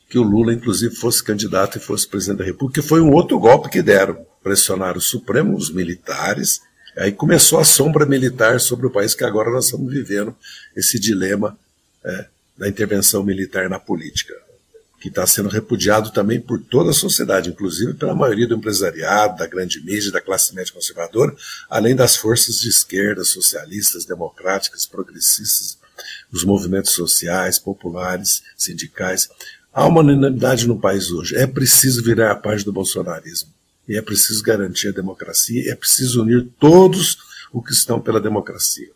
[0.09, 3.39] que o Lula, inclusive, fosse candidato e fosse presidente da República, que foi um outro
[3.39, 4.27] golpe que deram.
[4.43, 6.61] Pressionaram o Supremo, os militares,
[6.97, 10.35] aí começou a sombra militar sobre o país, que agora nós estamos vivendo
[10.75, 11.59] esse dilema
[12.05, 12.27] é,
[12.57, 14.35] da intervenção militar na política
[15.01, 19.47] que está sendo repudiado também por toda a sociedade, inclusive pela maioria do empresariado, da
[19.47, 21.35] grande mídia, da classe média conservadora,
[21.71, 25.79] além das forças de esquerda, socialistas, democráticas, progressistas,
[26.31, 29.31] os movimentos sociais, populares, sindicais.
[29.73, 31.35] Há uma unanimidade no país hoje.
[31.35, 33.49] É preciso virar a página do bolsonarismo.
[33.91, 37.19] E é preciso garantir a democracia, é preciso unir todos
[37.53, 38.89] os que estão pela democracia.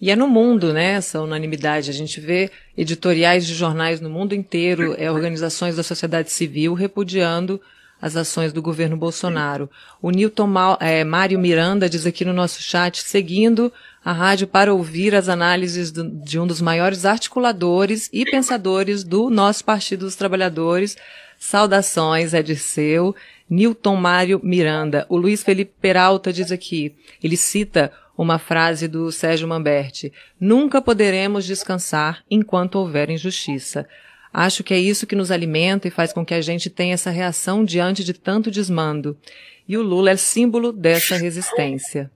[0.00, 1.88] E é no mundo, né, essa unanimidade.
[1.88, 7.60] A gente vê editoriais de jornais no mundo inteiro, é, organizações da sociedade civil repudiando
[8.02, 9.70] as ações do governo Bolsonaro.
[10.02, 13.72] O Newton é, Mário Miranda diz aqui no nosso chat, seguindo
[14.04, 19.30] a rádio para ouvir as análises do, de um dos maiores articuladores e pensadores do
[19.30, 20.96] nosso Partido dos Trabalhadores.
[21.38, 23.14] Saudações, é seu.
[23.48, 25.06] Newton Mário Miranda.
[25.08, 31.46] O Luiz Felipe Peralta diz aqui, ele cita uma frase do Sérgio Mamberti: Nunca poderemos
[31.46, 33.88] descansar enquanto houver injustiça.
[34.32, 37.10] Acho que é isso que nos alimenta e faz com que a gente tenha essa
[37.10, 39.16] reação diante de tanto desmando.
[39.66, 42.10] E o Lula é símbolo dessa resistência.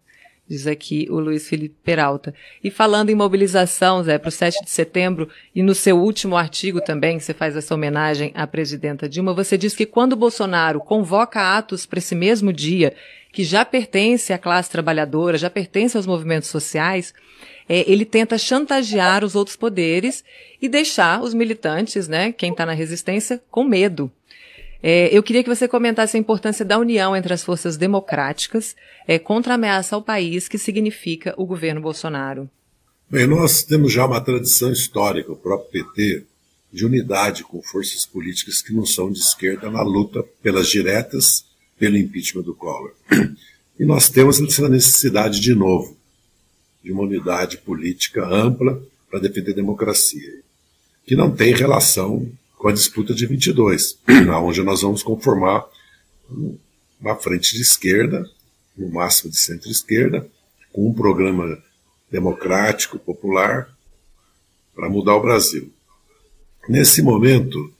[0.52, 2.34] Diz aqui o Luiz Felipe Peralta.
[2.62, 6.78] E falando em mobilização, Zé, para o 7 de setembro, e no seu último artigo
[6.78, 11.86] também, você faz essa homenagem à presidenta Dilma, você diz que quando Bolsonaro convoca atos
[11.86, 12.92] para esse mesmo dia,
[13.32, 17.14] que já pertence à classe trabalhadora, já pertence aos movimentos sociais,
[17.66, 20.22] é, ele tenta chantagear os outros poderes
[20.60, 24.12] e deixar os militantes, né, quem está na resistência, com medo.
[24.82, 28.74] É, eu queria que você comentasse a importância da união entre as forças democráticas
[29.06, 32.50] é, contra a ameaça ao país que significa o governo Bolsonaro.
[33.08, 36.24] Bem, nós temos já uma tradição histórica, o próprio PT,
[36.72, 41.44] de unidade com forças políticas que não são de esquerda na luta pelas diretas
[41.78, 42.92] pelo impeachment do Collor.
[43.80, 45.96] E nós temos essa necessidade de novo,
[46.84, 50.40] de uma unidade política ampla para defender a democracia,
[51.04, 52.30] que não tem relação
[52.62, 53.98] com a disputa de 22,
[54.40, 55.66] onde nós vamos conformar
[57.00, 58.24] uma frente de esquerda,
[58.78, 60.24] no máximo de centro-esquerda,
[60.72, 61.60] com um programa
[62.08, 63.68] democrático, popular,
[64.76, 65.72] para mudar o Brasil.
[66.68, 67.74] Nesse momento,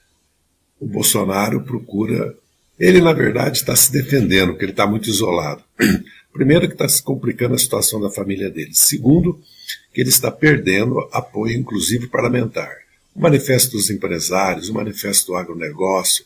[0.81, 2.37] o Bolsonaro procura.
[2.77, 5.62] Ele, na verdade, está se defendendo, porque ele está muito isolado.
[6.33, 8.75] Primeiro, que está se complicando a situação da família dele.
[8.75, 9.40] Segundo,
[9.95, 12.82] que ele está perdendo apoio, inclusive parlamentar.
[13.14, 16.25] O manifesto dos empresários, o manifesto do agronegócio,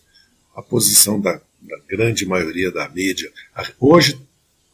[0.54, 3.30] a posição da, da grande maioria da mídia.
[3.78, 4.18] Hoje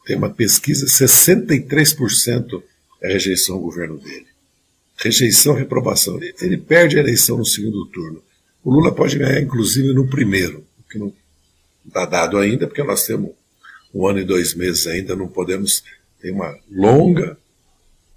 [0.05, 2.63] tem uma pesquisa, 63%
[3.01, 4.27] é rejeição ao governo dele.
[4.97, 6.17] Rejeição, reprovação.
[6.17, 8.23] Ele, ele perde a eleição no segundo turno.
[8.63, 11.13] O Lula pode ganhar, inclusive, no primeiro, que não
[11.87, 13.33] está dado ainda, porque nós temos
[13.93, 15.83] um ano e dois meses ainda, não podemos
[16.21, 17.37] ter uma longa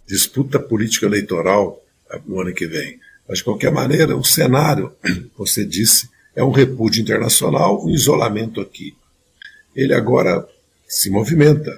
[0.07, 1.83] disputa política eleitoral
[2.25, 2.99] no ano que vem.
[3.27, 4.93] Mas, de qualquer maneira, o cenário,
[5.37, 8.95] você disse, é um repúdio internacional, um isolamento aqui.
[9.75, 10.47] Ele agora
[10.87, 11.71] se movimenta.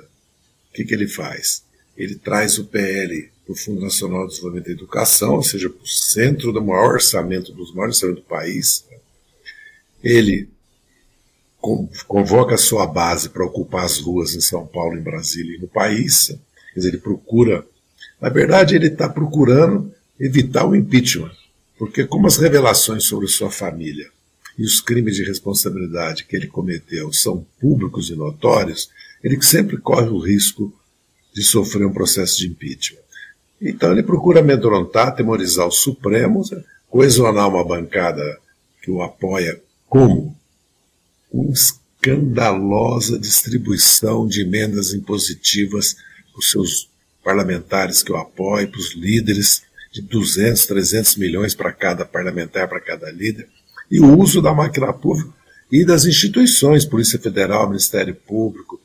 [0.70, 1.64] O que, que ele faz?
[1.96, 5.84] Ele traz o PL para o Fundo Nacional de Desenvolvimento da Educação, ou seja, para
[5.84, 8.86] o centro do maior orçamento, dos maiores orçamentos do país.
[10.04, 10.50] Ele
[12.08, 15.68] convoca a sua base para ocupar as ruas em São Paulo, em Brasília e no
[15.68, 16.28] país.
[16.28, 17.66] Quer dizer, ele procura.
[18.22, 21.32] Na verdade, ele está procurando evitar o impeachment,
[21.78, 24.10] porque, como as revelações sobre sua família
[24.58, 28.90] e os crimes de responsabilidade que ele cometeu são públicos e notórios,
[29.24, 30.74] ele sempre corre o risco
[31.34, 33.02] de sofrer um processo de impeachment.
[33.62, 36.52] Então ele procura amedrontar, temorizar os Supremos,
[36.90, 38.40] coesionar uma bancada
[38.82, 40.36] que o apoia como
[41.32, 45.94] uma escandalosa distribuição de emendas impositivas
[46.32, 46.90] para os seus
[47.24, 52.80] parlamentares que o apoiam, para os líderes, de 200, 300 milhões para cada parlamentar, para
[52.80, 53.48] cada líder,
[53.90, 55.34] e o uso da máquina pública
[55.72, 58.80] e das instituições, Polícia Federal, Ministério Público,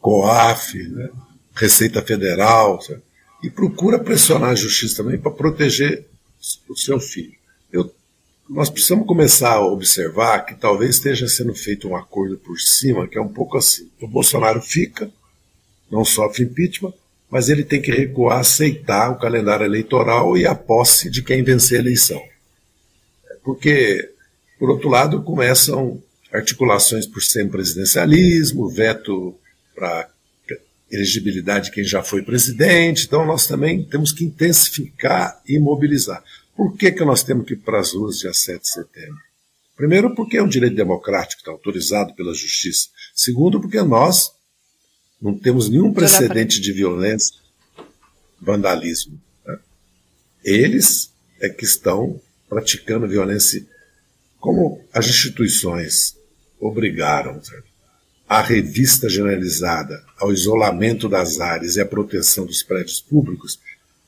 [0.00, 1.10] COAF, né,
[1.54, 3.02] Receita Federal, sabe?
[3.42, 6.06] e procura pressionar a justiça também para proteger
[6.68, 7.34] o seu filho.
[7.72, 7.92] Eu,
[8.48, 13.16] nós precisamos começar a observar que talvez esteja sendo feito um acordo por cima, que
[13.16, 13.90] é um pouco assim.
[14.00, 15.10] O Bolsonaro fica,
[15.90, 16.92] não sofre impeachment,
[17.30, 21.78] mas ele tem que recuar, aceitar o calendário eleitoral e a posse de quem vencer
[21.78, 22.20] a eleição.
[23.44, 24.10] Porque,
[24.58, 29.34] por outro lado, começam articulações por semi-presidencialismo, veto
[29.74, 30.08] para
[30.90, 33.06] elegibilidade de quem já foi presidente.
[33.06, 36.22] Então, nós também temos que intensificar e mobilizar.
[36.56, 39.20] Por que, que nós temos que ir para as ruas dia 7 de setembro?
[39.76, 42.88] Primeiro, porque é um direito democrático, está autorizado pela justiça.
[43.14, 44.32] Segundo, porque nós
[45.20, 47.36] não temos nenhum precedente de violência,
[48.40, 49.20] vandalismo.
[49.46, 49.58] Né?
[50.44, 53.64] Eles é que estão praticando violência,
[54.38, 56.16] como as instituições
[56.58, 57.40] obrigaram
[58.28, 63.58] a revista generalizada ao isolamento das áreas e à proteção dos prédios públicos,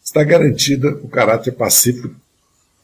[0.02, 2.14] está garantida o caráter pacífico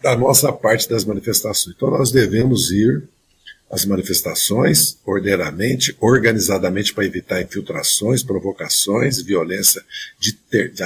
[0.02, 1.74] da nossa parte das manifestações.
[1.76, 3.08] Então nós devemos ir
[3.70, 9.82] as manifestações ordeiramente, organizadamente para evitar infiltrações, provocações, violência
[10.18, 10.82] de, ter, de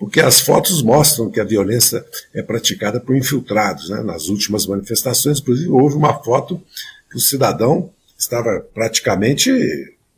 [0.00, 2.02] porque as fotos mostram que a violência
[2.32, 3.90] é praticada por infiltrados.
[3.90, 4.02] Né?
[4.02, 6.62] Nas últimas manifestações, inclusive, houve uma foto
[7.10, 9.50] que o cidadão estava praticamente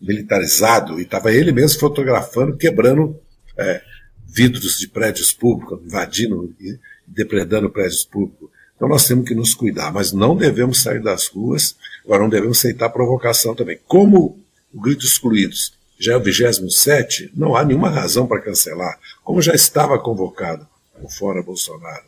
[0.01, 3.17] militarizado e estava ele mesmo fotografando, quebrando
[3.57, 3.83] é,
[4.25, 8.51] vidros de prédios públicos, invadindo e depredando prédios públicos.
[8.77, 12.59] Então nós temos que nos cuidar, mas não devemos sair das ruas, agora não devemos
[12.59, 13.79] aceitar provocação também.
[13.87, 14.38] Como
[14.73, 19.55] o Grito Excluídos já é o 27, não há nenhuma razão para cancelar, como já
[19.55, 20.67] estava convocado
[21.01, 22.05] o Fora Bolsonaro,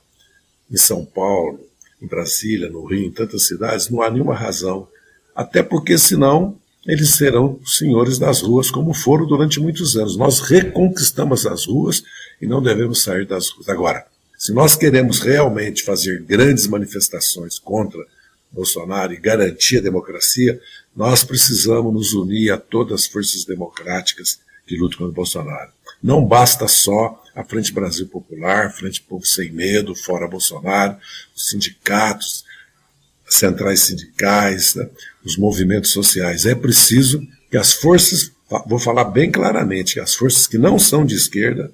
[0.70, 1.61] em São Paulo,
[2.02, 4.88] em Brasília, no Rio, em tantas cidades, não há nenhuma razão,
[5.35, 10.16] até porque senão eles serão senhores das ruas, como foram durante muitos anos.
[10.16, 12.02] Nós reconquistamos as ruas
[12.40, 13.68] e não devemos sair das ruas.
[13.68, 18.04] Agora, se nós queremos realmente fazer grandes manifestações contra
[18.54, 20.60] Bolsonaro e garantir a democracia,
[20.94, 25.72] nós precisamos nos unir a todas as forças democráticas que lutam contra Bolsonaro.
[26.02, 30.96] Não basta só a Frente Brasil Popular, Frente Povo Sem Medo, Fora Bolsonaro,
[31.34, 32.44] os sindicatos,
[33.26, 34.88] as centrais sindicais, né,
[35.24, 36.46] os movimentos sociais.
[36.46, 38.30] É preciso que as forças,
[38.66, 41.72] vou falar bem claramente, as forças que não são de esquerda,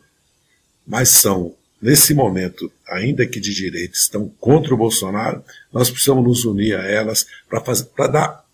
[0.87, 6.45] mas são nesse momento, ainda que de direita, estão contra o Bolsonaro, nós precisamos nos
[6.45, 8.45] unir a elas para dar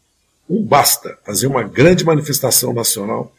[0.49, 3.35] um basta, fazer uma grande manifestação nacional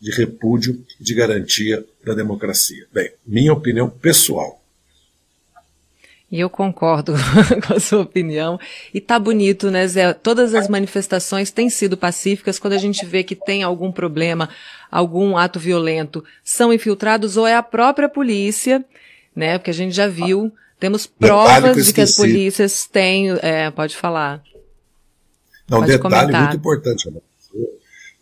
[0.00, 2.86] de repúdio de garantia da democracia.
[2.92, 4.60] Bem, minha opinião pessoal.
[6.30, 7.14] E eu concordo
[7.66, 8.58] com a sua opinião.
[8.92, 10.12] E tá bonito, né, Zé?
[10.12, 12.58] Todas as manifestações têm sido pacíficas.
[12.58, 14.48] Quando a gente vê que tem algum problema,
[14.90, 18.84] algum ato violento, são infiltrados ou é a própria polícia
[19.34, 19.58] né?
[19.58, 23.30] Porque a gente já viu, temos provas de que as polícias têm.
[23.42, 24.42] É, pode falar.
[25.68, 26.42] Não, pode detalhe comentar.
[26.42, 27.20] muito importante, Ana.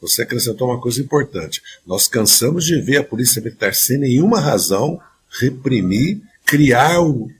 [0.01, 1.63] Você acrescentou uma coisa importante.
[1.87, 5.01] Nós cansamos de ver a Polícia Militar sem nenhuma razão
[5.41, 7.31] reprimir, criar o,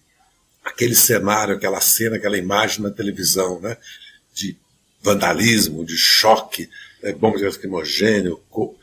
[0.65, 3.77] aquele cenário, aquela cena, aquela imagem na televisão, né?
[4.33, 4.57] De
[5.03, 6.71] vandalismo, de choque,
[7.03, 7.13] né?
[7.13, 8.77] bombas lacrimogêneo, co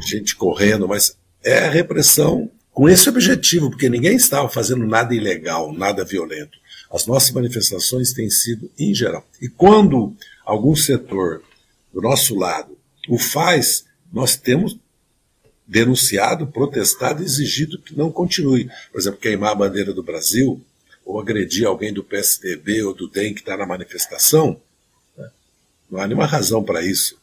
[0.00, 5.72] gente correndo, mas é a repressão com esse objetivo, porque ninguém estava fazendo nada ilegal,
[5.72, 6.58] nada violento.
[6.90, 9.26] As nossas manifestações têm sido em geral.
[9.40, 10.14] E quando
[10.44, 11.42] algum setor
[11.92, 12.76] do nosso lado
[13.08, 14.78] o faz, nós temos
[15.66, 18.70] denunciado, protestado exigido que não continue.
[18.90, 20.62] Por exemplo, queimar a bandeira do Brasil,
[21.04, 24.60] ou agredir alguém do PSDB ou do DEM que está na manifestação,
[25.16, 25.30] né?
[25.90, 27.20] não há nenhuma razão para isso.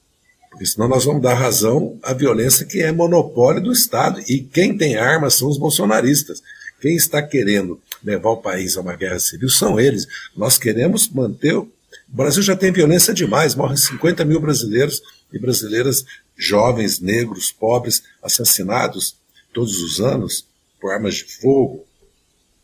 [0.50, 4.22] Porque senão nós vamos dar razão à violência que é monopólio do Estado.
[4.28, 6.42] E quem tem armas são os bolsonaristas.
[6.82, 10.08] Quem está querendo levar o país a uma guerra civil são eles.
[10.36, 11.56] Nós queremos manter.
[11.56, 11.68] O
[12.08, 19.16] Brasil já tem violência demais, morrem 50 mil brasileiros e brasileiras jovens, negros, pobres, assassinados
[19.54, 20.46] todos os anos
[20.80, 21.86] por armas de fogo,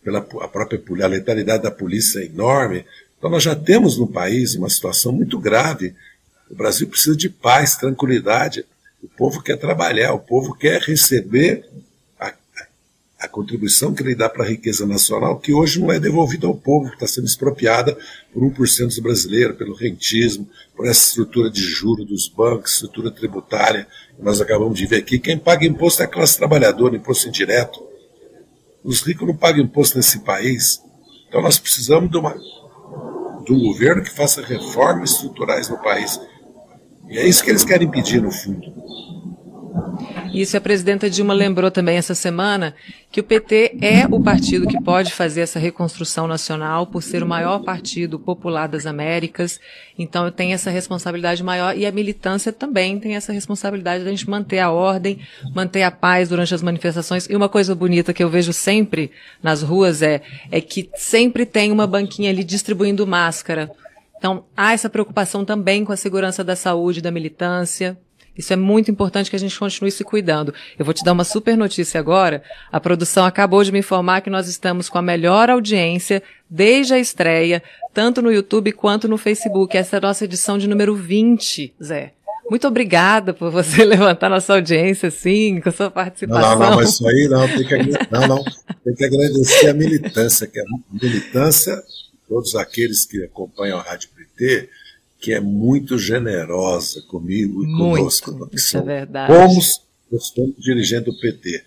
[0.03, 2.85] pela a própria a letalidade da polícia é enorme.
[3.17, 5.95] Então nós já temos no país uma situação muito grave.
[6.55, 8.65] O Brasil precisa de paz, tranquilidade.
[9.03, 11.65] O povo quer trabalhar, o povo quer receber
[13.19, 16.55] a contribuição que ele dá para a riqueza nacional, que hoje não é devolvida ao
[16.55, 17.97] povo, que está sendo expropriada
[18.33, 20.47] por 1% dos brasileiros, pelo rentismo,
[20.77, 23.85] por essa estrutura de juro dos bancos, estrutura tributária,
[24.15, 25.19] que nós acabamos de ver aqui.
[25.19, 27.83] Quem paga imposto é a classe trabalhadora, imposto indireto.
[28.81, 30.81] Os ricos não pagam imposto nesse país.
[31.27, 32.33] Então nós precisamos de, uma,
[33.43, 36.17] de um governo que faça reformas estruturais no país.
[37.09, 38.73] E é isso que eles querem pedir, no fundo.
[40.33, 42.75] Isso a presidenta Dilma lembrou também essa semana
[43.09, 47.25] que o PT é o partido que pode fazer essa reconstrução nacional por ser o
[47.25, 49.59] maior partido popular das Américas.
[49.97, 54.29] Então tem essa responsabilidade maior e a militância também tem essa responsabilidade de a gente
[54.29, 55.19] manter a ordem,
[55.53, 57.27] manter a paz durante as manifestações.
[57.29, 61.71] E uma coisa bonita que eu vejo sempre nas ruas é, é que sempre tem
[61.71, 63.71] uma banquinha ali distribuindo máscara.
[64.17, 67.97] Então, há essa preocupação também com a segurança da saúde da militância.
[68.37, 70.53] Isso é muito importante que a gente continue se cuidando.
[70.77, 72.43] Eu vou te dar uma super notícia agora.
[72.71, 76.99] A produção acabou de me informar que nós estamos com a melhor audiência desde a
[76.99, 77.63] estreia,
[77.93, 79.77] tanto no YouTube quanto no Facebook.
[79.77, 82.13] Essa é a nossa edição de número 20, Zé.
[82.49, 86.59] Muito obrigada por você levantar nossa audiência, sim, com a sua participação.
[86.59, 87.77] Não, não, mas isso aí não, tem que,
[88.11, 88.43] não, não,
[88.83, 91.83] tem que agradecer a militância, que é a militância,
[92.27, 94.69] todos aqueles que acompanham a Rádio PT,
[95.19, 98.49] que é muito generosa comigo e muito, conosco.
[98.53, 99.33] Isso é verdade.
[99.33, 101.63] Somos, nós somos dirigentes do PT,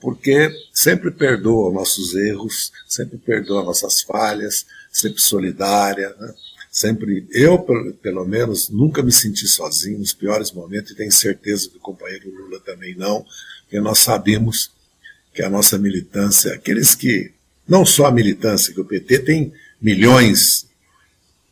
[0.00, 6.34] porque sempre perdoa nossos erros, sempre perdoa nossas falhas, sempre solidária, né?
[6.70, 7.58] sempre eu
[8.02, 12.30] pelo menos nunca me senti sozinho nos piores momentos e tenho certeza que o companheiro
[12.30, 13.24] Lula também não,
[13.62, 14.70] porque nós sabemos
[15.34, 17.30] que a nossa militância, aqueles que
[17.68, 19.52] não só a militância, que o PT tem
[19.82, 20.66] milhões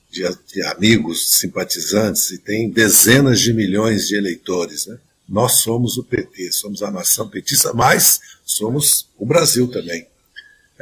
[0.09, 0.23] de,
[0.53, 4.87] de, amigos, simpatizantes, e tem dezenas de milhões de eleitores.
[4.87, 4.99] Né?
[5.29, 10.07] Nós somos o PT, somos a nação petista, mas somos o Brasil também.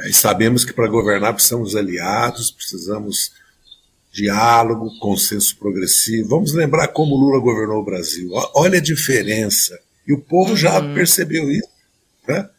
[0.05, 3.33] E sabemos que para governar precisamos aliados, precisamos
[4.11, 6.29] diálogo, consenso progressivo.
[6.29, 8.29] Vamos lembrar como Lula governou o Brasil.
[8.55, 9.77] Olha a diferença.
[10.07, 10.93] E o povo já uhum.
[10.93, 11.67] percebeu isso.
[12.27, 12.49] Né?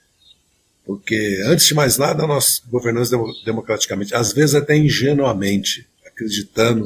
[0.90, 3.10] Porque, antes de mais nada, nós governamos
[3.44, 6.84] democraticamente, às vezes até ingenuamente acreditando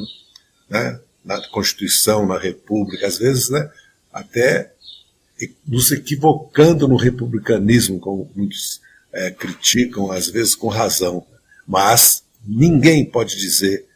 [0.68, 3.66] né, na Constituição, na República, às vezes né,
[4.12, 4.74] até
[5.66, 11.26] nos equivocando no republicanismo, como muitos é, criticam, às vezes com razão.
[11.66, 13.86] Mas ninguém pode dizer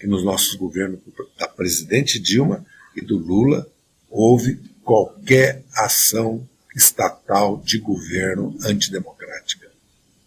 [0.00, 0.98] que nos nossos governos
[1.38, 2.64] da presidente Dilma
[2.96, 3.70] e do Lula
[4.08, 9.17] houve qualquer ação estatal de governo antidemocrática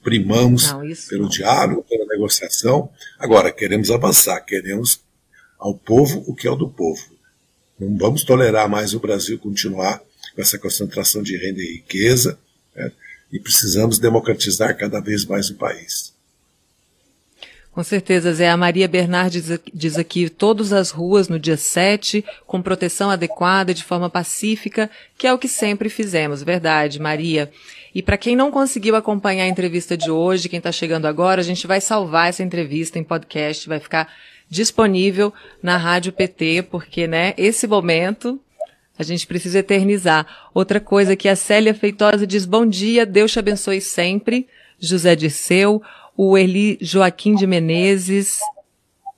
[0.03, 2.89] primamos não, pelo diálogo, pela negociação.
[3.19, 5.01] Agora, queremos avançar, queremos
[5.59, 7.03] ao povo o que é o do povo.
[7.79, 10.01] Não vamos tolerar mais o Brasil continuar
[10.35, 12.37] com essa concentração de renda e riqueza,
[12.75, 12.91] né?
[13.31, 16.13] e precisamos democratizar cada vez mais o país.
[17.71, 18.49] Com certeza, Zé.
[18.49, 23.83] A Maria Bernard diz aqui todas as ruas no dia 7, com proteção adequada, de
[23.83, 26.43] forma pacífica, que é o que sempre fizemos.
[26.43, 27.49] Verdade, Maria.
[27.93, 31.43] E para quem não conseguiu acompanhar a entrevista de hoje, quem está chegando agora, a
[31.43, 34.07] gente vai salvar essa entrevista em podcast, vai ficar
[34.49, 38.39] disponível na Rádio PT, porque, né, esse momento
[38.97, 40.27] a gente precisa eternizar.
[40.53, 44.47] Outra coisa que a Célia Feitosa diz: Bom dia, Deus te abençoe sempre.
[44.79, 45.81] José Dirceu,
[46.15, 48.39] o Eli Joaquim de Menezes,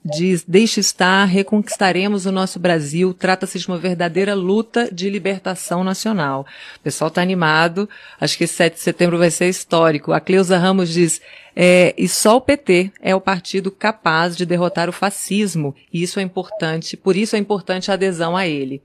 [0.04, 3.14] diz: Deixe estar, reconquistaremos o nosso Brasil.
[3.14, 6.46] Trata-se de uma verdadeira luta de libertação nacional.
[6.76, 7.88] O pessoal está animado.
[8.20, 10.12] Acho que esse 7 de setembro vai ser histórico.
[10.12, 11.20] A Cleusa Ramos diz:
[11.56, 15.74] é, e só o PT é o partido capaz de derrotar o fascismo.
[15.92, 18.82] E isso é importante, por isso é importante a adesão a ele.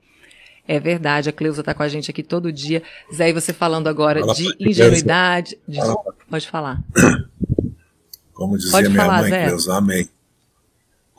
[0.68, 2.82] É verdade, a Cleusa está com a gente aqui todo dia.
[3.12, 5.58] Zé, e você falando agora Fala de ingenuidade.
[5.66, 5.80] De...
[6.28, 6.80] Pode falar.
[8.32, 9.44] Como dizia Pode minha falar, mãe, Zé.
[9.46, 10.08] Cleusa, amém.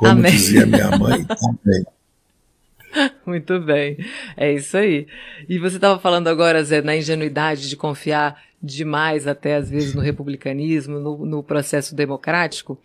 [0.02, 0.32] Como Amém.
[0.32, 1.86] dizia minha mãe, também.
[3.24, 4.04] Muito bem,
[4.36, 5.06] é isso aí.
[5.48, 10.02] E você estava falando agora, Zé, na ingenuidade de confiar demais, até às vezes, no
[10.02, 12.80] republicanismo, no, no processo democrático.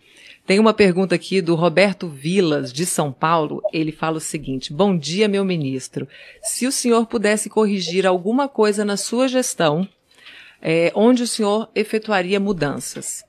[0.45, 3.63] Tem uma pergunta aqui do Roberto Vilas, de São Paulo.
[3.73, 6.07] Ele fala o seguinte: Bom dia, meu ministro.
[6.43, 9.89] Se o senhor pudesse corrigir alguma coisa na sua gestão,
[10.61, 13.25] é, onde o senhor efetuaria mudanças?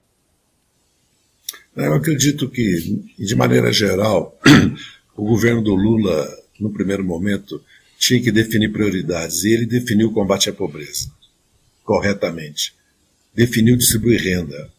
[1.79, 4.37] Eu acredito que, de maneira geral,
[5.17, 7.63] o governo do Lula, no primeiro momento,
[7.97, 11.09] tinha que definir prioridades e ele definiu o combate à pobreza
[11.89, 12.75] corretamente.
[13.35, 14.71] Definiu distribuir renda,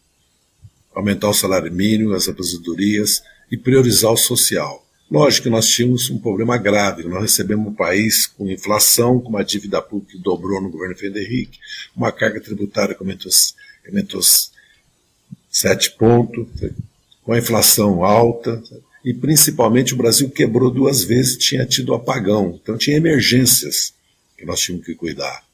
[0.94, 3.20] aumentar o salário mínimo, as aposentadorias
[3.50, 4.86] e priorizar o social.
[5.10, 7.02] Lógico que nós tínhamos um problema grave.
[7.02, 11.58] Nós recebemos um país com inflação, com uma dívida pública que dobrou no governo Henrique,
[11.96, 13.32] uma carga tributária que aumentou,
[13.88, 14.20] aumentou
[15.50, 16.46] sete pontos,
[17.30, 18.60] com a inflação alta,
[19.04, 23.94] e principalmente o Brasil quebrou duas vezes, tinha tido apagão, então tinha emergências
[24.36, 25.44] que nós tínhamos que cuidar.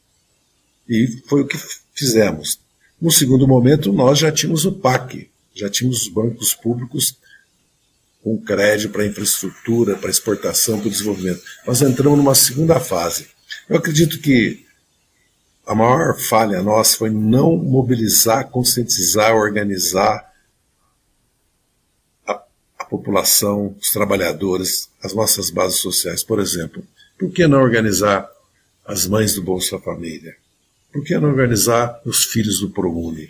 [0.89, 1.59] E foi o que
[1.95, 2.59] fizemos.
[2.99, 7.19] No segundo momento, nós já tínhamos o PAC, já tínhamos os bancos públicos
[8.25, 11.43] com crédito para infraestrutura, para exportação, para desenvolvimento.
[11.67, 13.27] Nós entramos numa segunda fase.
[13.69, 14.65] Eu acredito que
[15.67, 20.27] a maior falha nossa foi não mobilizar, conscientizar, organizar
[22.89, 26.23] população, os trabalhadores, as nossas bases sociais.
[26.23, 26.83] Por exemplo,
[27.19, 28.29] por que não organizar
[28.85, 30.37] as mães do Bolsa Família?
[30.93, 33.29] Por que não organizar os filhos do ProUni?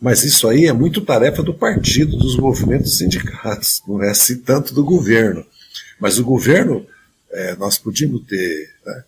[0.00, 4.74] Mas isso aí é muito tarefa do partido, dos movimentos sindicatos, não é assim tanto
[4.74, 5.44] do governo.
[6.00, 6.86] Mas o governo,
[7.30, 9.04] é, nós podíamos ter né,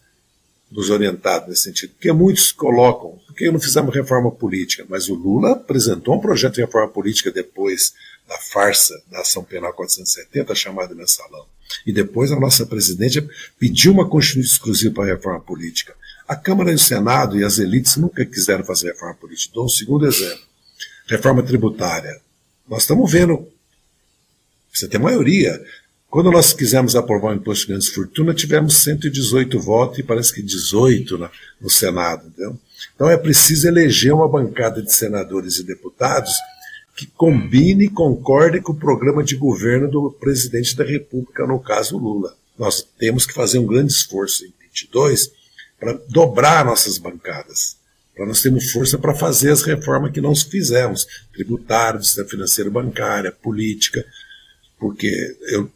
[0.70, 5.52] nos orientado nesse sentido, porque muitos colocam, porque não fizemos reforma política, mas o Lula
[5.52, 7.92] apresentou um projeto de reforma política depois
[8.30, 11.44] da farsa da ação penal 470, chamada mensalão.
[11.84, 13.28] E depois a nossa presidente
[13.58, 15.96] pediu uma constituição exclusiva para a reforma política.
[16.28, 19.52] A Câmara e o Senado e as elites nunca quiseram fazer reforma política.
[19.52, 20.44] Dou um segundo exemplo.
[21.08, 22.20] Reforma tributária.
[22.68, 23.48] Nós estamos vendo.
[24.72, 25.60] Você tem maioria.
[26.08, 30.40] Quando nós quisemos aprovar o imposto de grandes fortunas, tivemos 118 votos e parece que
[30.40, 32.28] 18 na, no Senado.
[32.28, 32.56] Entendeu?
[32.94, 36.32] Então é preciso eleger uma bancada de senadores e deputados
[37.00, 41.96] que combine e concorde com o programa de governo do presidente da República, no caso
[41.96, 42.36] Lula.
[42.58, 45.30] Nós temos que fazer um grande esforço em 22
[45.78, 47.78] para dobrar nossas bancadas,
[48.14, 53.32] para nós termos força para fazer as reformas que não fizemos, tributário, sistema financeiro bancária,
[53.32, 54.04] política,
[54.78, 55.10] porque
[55.52, 55.72] eu,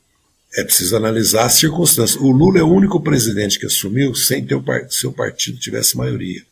[0.59, 2.21] é preciso analisar as circunstâncias.
[2.21, 6.43] O Lula é o único presidente que assumiu sem que o seu partido tivesse maioria.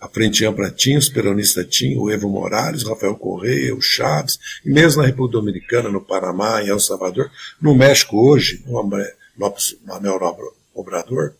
[0.00, 4.38] A Frente Ampla tinha, os peronistas tinham, o Evo Morales, o Rafael Correia, o Chaves,
[4.64, 7.30] e mesmo na República Dominicana, no Panamá, em El Salvador,
[7.60, 8.72] no México hoje, o
[9.84, 11.34] Manuel Obrador,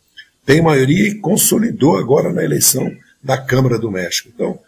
[0.45, 2.91] tem maioria e consolidou agora na eleição
[3.23, 4.31] da Câmara do México.
[4.35, 4.59] Então,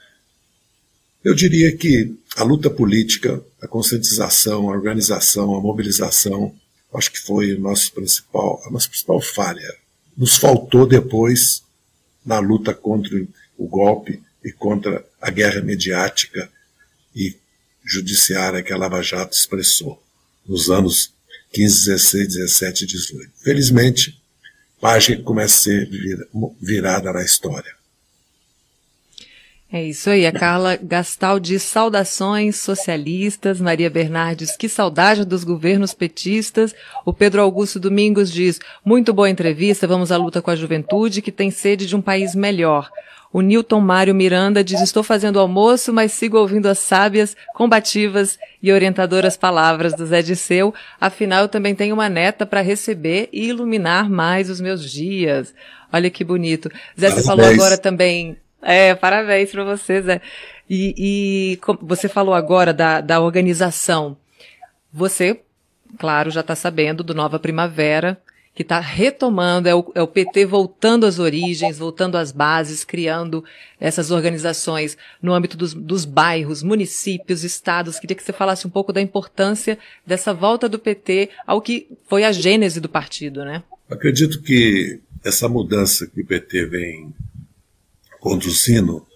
[1.25, 6.55] eu diria que a luta política, a conscientização, a organização, a mobilização,
[6.95, 9.75] acho que foi o nosso principal, a nossa principal falha.
[10.17, 11.63] Nos faltou depois
[12.25, 13.27] na luta contra
[13.61, 16.51] o golpe e contra a guerra mediática
[17.15, 17.37] e
[17.85, 20.03] judiciária que a Lava Jato expressou
[20.47, 21.13] nos anos
[21.53, 23.31] 15, 16, 17 e 18.
[23.43, 24.19] Felizmente,
[24.81, 25.91] página começa a ser
[26.61, 27.75] virada na história.
[29.73, 30.27] É isso aí.
[30.27, 33.61] A Carla Gastal diz saudações socialistas.
[33.61, 36.75] Maria Bernardes, que saudade dos governos petistas.
[37.05, 39.87] O Pedro Augusto Domingos diz, muito boa entrevista.
[39.87, 42.91] Vamos à luta com a juventude que tem sede de um país melhor.
[43.33, 48.73] O Newton Mário Miranda diz: Estou fazendo almoço, mas sigo ouvindo as sábias, combativas e
[48.73, 50.75] orientadoras palavras do Zé Disseu.
[51.01, 55.55] Afinal, eu também tenho uma neta para receber e iluminar mais os meus dias.
[55.93, 56.69] Olha que bonito.
[56.99, 58.37] Zé, você falou agora também.
[58.63, 60.21] É, parabéns para você, Zé.
[60.69, 64.17] E, e você falou agora da, da organização.
[64.93, 65.41] Você,
[65.99, 68.21] claro, já está sabendo do Nova Primavera,
[68.55, 73.45] que está retomando, é o, é o, PT voltando às origens, voltando às bases, criando
[73.81, 77.99] essas organizações no âmbito dos, dos bairros, municípios, estados.
[77.99, 82.25] Queria que você falasse um pouco da importância dessa volta do PT ao que foi
[82.25, 83.63] a gênese do partido, né?
[83.89, 87.15] Acredito que essa mudança que o PT vem
[88.21, 89.07] conduzindo,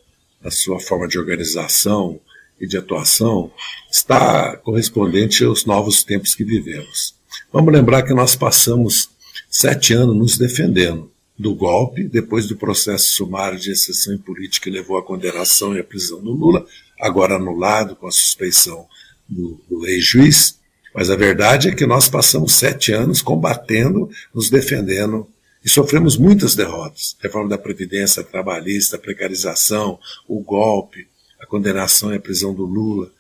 [0.43, 2.21] a sua forma de organização
[2.61, 3.51] e de atuação,
[3.91, 7.15] está correspondente aos novos tempos que vivemos.
[7.53, 9.11] Vamos lembrar que nós passamos
[9.49, 14.77] sete anos nos defendendo do golpe, depois do processo sumário de exceção em política que
[14.77, 16.65] levou à condenação e à prisão do Lula,
[17.01, 18.87] agora anulado com a suspeição
[19.29, 20.59] do, do ex-juiz.
[20.95, 25.27] Mas a verdade é que nós passamos sete anos combatendo, nos defendendo
[25.65, 27.17] e sofremos muitas derrotas.
[27.21, 29.99] Reforma da Previdência Trabalhista, precarização,
[30.29, 31.09] o golpe,
[31.41, 33.11] a condenação e a prisão do Lula,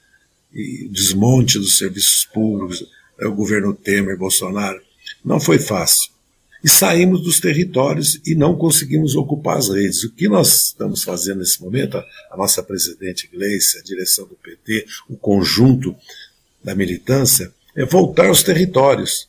[0.53, 2.85] e desmonte dos serviços públicos,
[3.19, 4.81] é o governo Temer, Bolsonaro.
[5.25, 6.13] Não foi fácil.
[6.63, 10.03] E saímos dos territórios e não conseguimos ocupar as redes.
[10.05, 14.87] O que nós estamos fazendo nesse momento, a nossa presidente Gleice, a direção do PT,
[15.09, 15.95] o conjunto
[16.63, 19.29] da militância, é voltar aos territórios,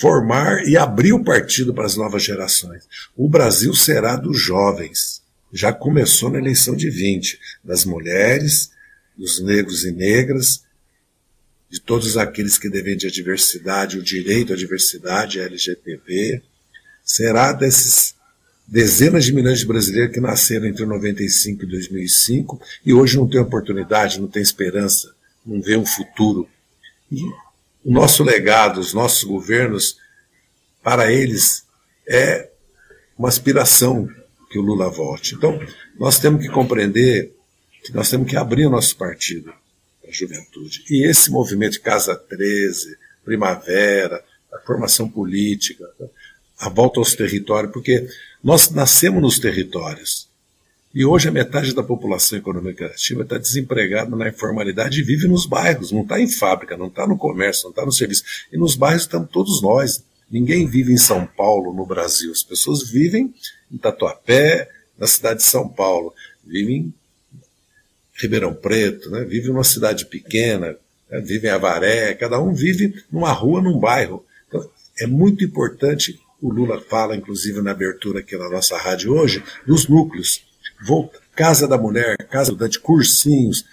[0.00, 2.84] formar e abrir o partido para as novas gerações.
[3.16, 5.22] O Brasil será dos jovens.
[5.52, 8.70] Já começou na eleição de 20, das mulheres,
[9.16, 10.64] dos negros e negras,
[11.70, 16.42] de todos aqueles que defendem a diversidade, o direito à diversidade, a LGTB,
[17.04, 18.14] será desses
[18.66, 23.40] dezenas de milhões de brasileiros que nasceram entre 95 e 2005 e hoje não tem
[23.40, 25.14] oportunidade, não tem esperança,
[25.44, 26.48] não vê um futuro.
[27.12, 27.20] E
[27.84, 29.98] o nosso legado, os nossos governos,
[30.82, 31.64] para eles
[32.08, 32.50] é
[33.16, 34.08] uma aspiração
[34.50, 35.34] que o Lula volte.
[35.34, 35.58] Então,
[35.98, 37.32] nós temos que compreender
[37.82, 39.52] que nós temos que abrir o nosso partido
[40.14, 40.84] juventude.
[40.88, 45.84] E esse movimento Casa 13, Primavera, a formação política,
[46.58, 48.06] a volta aos territórios, porque
[48.42, 50.28] nós nascemos nos territórios.
[50.94, 55.44] E hoje a metade da população econômica ativa está desempregada na informalidade e vive nos
[55.44, 58.22] bairros, não está em fábrica, não está no comércio, não está no serviço.
[58.52, 60.04] E nos bairros estamos todos nós.
[60.30, 62.30] Ninguém vive em São Paulo, no Brasil.
[62.30, 63.34] As pessoas vivem
[63.72, 66.14] em Tatuapé, na cidade de São Paulo.
[66.46, 66.94] Vivem
[68.16, 69.24] Ribeirão Preto, né?
[69.24, 70.76] vive numa cidade pequena,
[71.10, 71.20] né?
[71.20, 74.24] vive em Avaré, cada um vive numa rua, num bairro.
[74.46, 74.70] Então,
[75.00, 79.88] é muito importante, o Lula fala, inclusive na abertura aqui na nossa rádio hoje, dos
[79.88, 80.53] núcleos.
[80.86, 83.64] Volta, casa da mulher, casa Dante, cursinhos,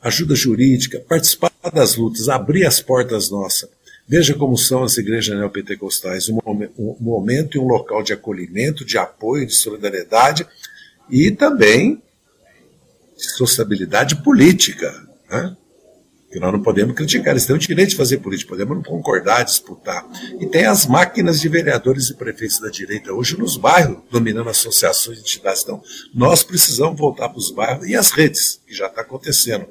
[0.00, 3.68] ajuda jurídica, participar das lutas, abrir as portas nossas.
[4.06, 6.38] Veja como são as igrejas neopentecostais, um
[6.98, 10.46] momento e um local de acolhimento, de apoio, de solidariedade
[11.10, 12.02] e também
[13.16, 15.06] sociabilidade política.
[15.28, 15.56] Né?
[16.30, 19.44] Que nós não podemos criticar, eles têm o direito de fazer política, podemos não concordar,
[19.44, 20.06] disputar.
[20.38, 25.18] E tem as máquinas de vereadores e prefeitos da direita hoje nos bairros, dominando associações
[25.18, 25.62] entidades.
[25.62, 25.82] Então,
[26.14, 29.66] nós precisamos voltar para os bairros e as redes, que já está acontecendo.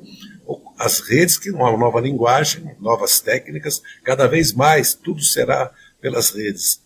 [0.80, 6.82] As redes, que uma nova linguagem, novas técnicas, cada vez mais tudo será pelas redes.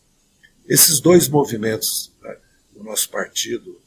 [0.68, 2.36] Esses dois movimentos né,
[2.74, 3.80] do nosso partido,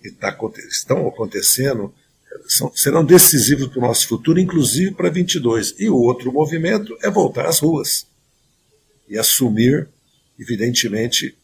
[0.00, 0.36] que tá,
[0.68, 1.94] estão acontecendo
[2.46, 5.74] são, serão decisivos para o nosso futuro, inclusive para 22.
[5.78, 8.06] E o outro movimento é voltar às ruas
[9.08, 9.88] e assumir,
[10.38, 11.36] evidentemente,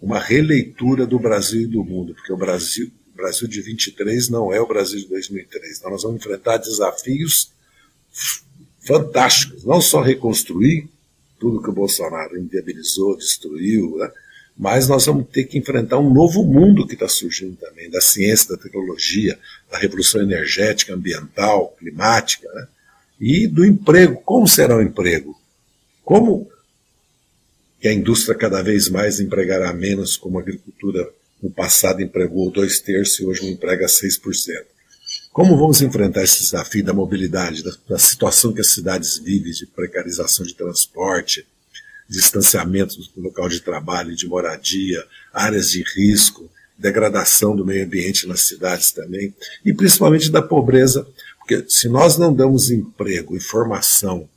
[0.00, 4.52] uma releitura do Brasil e do mundo, porque o Brasil, o Brasil de 23 não
[4.52, 5.78] é o Brasil de 2003.
[5.78, 7.50] Então nós vamos enfrentar desafios
[8.86, 10.88] fantásticos, não só reconstruir
[11.38, 14.10] tudo que o Bolsonaro inviabilizou, destruiu, né?
[14.58, 18.56] Mas nós vamos ter que enfrentar um novo mundo que está surgindo também, da ciência,
[18.56, 19.38] da tecnologia,
[19.70, 22.66] da revolução energética, ambiental, climática, né?
[23.20, 24.20] e do emprego.
[24.24, 25.38] Como será o emprego?
[26.02, 26.50] Como
[27.78, 31.06] que a indústria cada vez mais empregará menos, como a agricultura
[31.42, 34.20] no passado empregou dois terços e hoje emprega 6%?
[35.32, 39.66] Como vamos enfrentar esse desafio da mobilidade, da, da situação que as cidades vivem, de
[39.66, 41.46] precarização de transporte,
[42.08, 48.26] distanciamento do local de trabalho e de moradia, áreas de risco, degradação do meio ambiente
[48.26, 49.34] nas cidades também,
[49.64, 51.06] e principalmente da pobreza,
[51.38, 54.28] porque se nós não damos emprego, informação,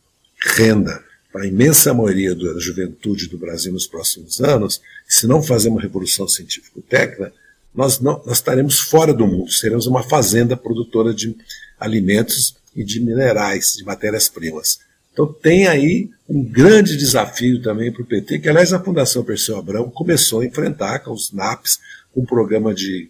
[0.55, 5.81] renda para a imensa maioria da juventude do Brasil nos próximos anos, se não fazermos
[5.81, 7.33] revolução científico-técnica,
[7.73, 11.35] nós, não, nós estaremos fora do mundo, seremos uma fazenda produtora de
[11.79, 14.79] alimentos e de minerais, de matérias-primas.
[15.19, 19.57] Então tem aí um grande desafio também para o PT, que aliás a Fundação Perseu
[19.57, 21.77] Abrão começou a enfrentar com os NAPs,
[22.15, 23.09] um programa de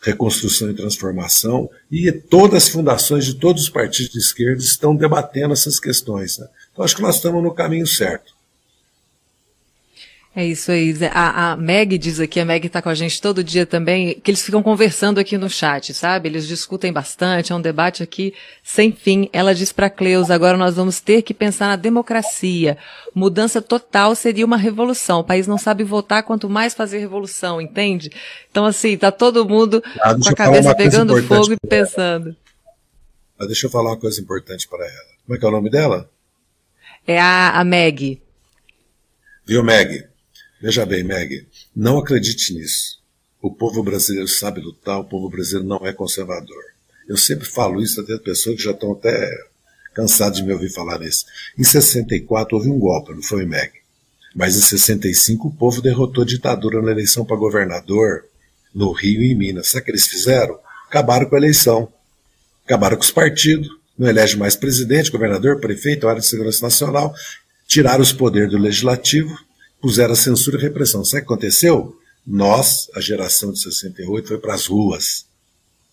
[0.00, 5.52] reconstrução e transformação, e todas as fundações de todos os partidos de esquerda estão debatendo
[5.52, 6.38] essas questões.
[6.38, 6.46] Né?
[6.72, 8.32] Então acho que nós estamos no caminho certo.
[10.36, 10.92] É isso aí.
[11.12, 14.32] A, a Meg diz aqui, a Meg está com a gente todo dia também, que
[14.32, 16.28] eles ficam conversando aqui no chat, sabe?
[16.28, 19.30] Eles discutem bastante, é um debate aqui sem fim.
[19.32, 22.76] Ela diz para Cleus, agora nós vamos ter que pensar na democracia.
[23.14, 25.20] Mudança total seria uma revolução.
[25.20, 28.10] O país não sabe votar, quanto mais fazer revolução, entende?
[28.50, 32.34] Então, assim, tá todo mundo ah, com a cabeça pegando fogo e pensando.
[33.38, 35.14] Ah, deixa eu falar uma coisa importante para ela.
[35.24, 36.10] Como é que é o nome dela?
[37.06, 38.20] É a, a Meg.
[39.46, 40.12] Viu, Meg?
[40.64, 41.46] Veja bem, Meg,
[41.76, 42.98] não acredite nisso.
[43.42, 46.64] O povo brasileiro sabe lutar, o povo brasileiro não é conservador.
[47.06, 49.30] Eu sempre falo isso até pessoas que já estão até
[49.92, 51.26] cansadas de me ouvir falar nisso.
[51.58, 53.72] Em 64 houve um golpe, não foi, Meg?
[54.34, 58.24] Mas em 65 o povo derrotou a ditadura na eleição para governador
[58.74, 59.68] no Rio e em Minas.
[59.68, 60.58] Sabe o que eles fizeram?
[60.88, 61.92] Acabaram com a eleição.
[62.64, 63.68] Acabaram com os partidos.
[63.98, 67.14] Não elege mais presidente, governador, prefeito, área de segurança nacional.
[67.68, 69.38] Tiraram os poderes do legislativo
[69.84, 71.04] puseram censura e repressão.
[71.04, 71.94] Sabe o que aconteceu?
[72.26, 75.26] Nós, a geração de 68, foi para as ruas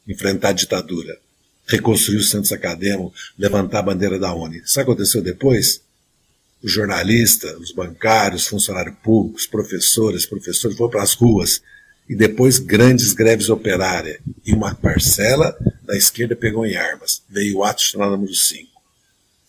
[0.08, 1.20] enfrentar a ditadura,
[1.68, 4.62] reconstruir os centros acadêmicos, levantar a bandeira da ONU.
[4.66, 5.82] Sabe o que aconteceu depois?
[6.64, 11.62] Os jornalistas, os bancários, funcionários públicos, professores, professores foram para as ruas
[12.08, 14.20] e depois grandes greves operárias.
[14.46, 17.24] E uma parcela da esquerda pegou em armas.
[17.30, 18.72] Veio o ato número 5.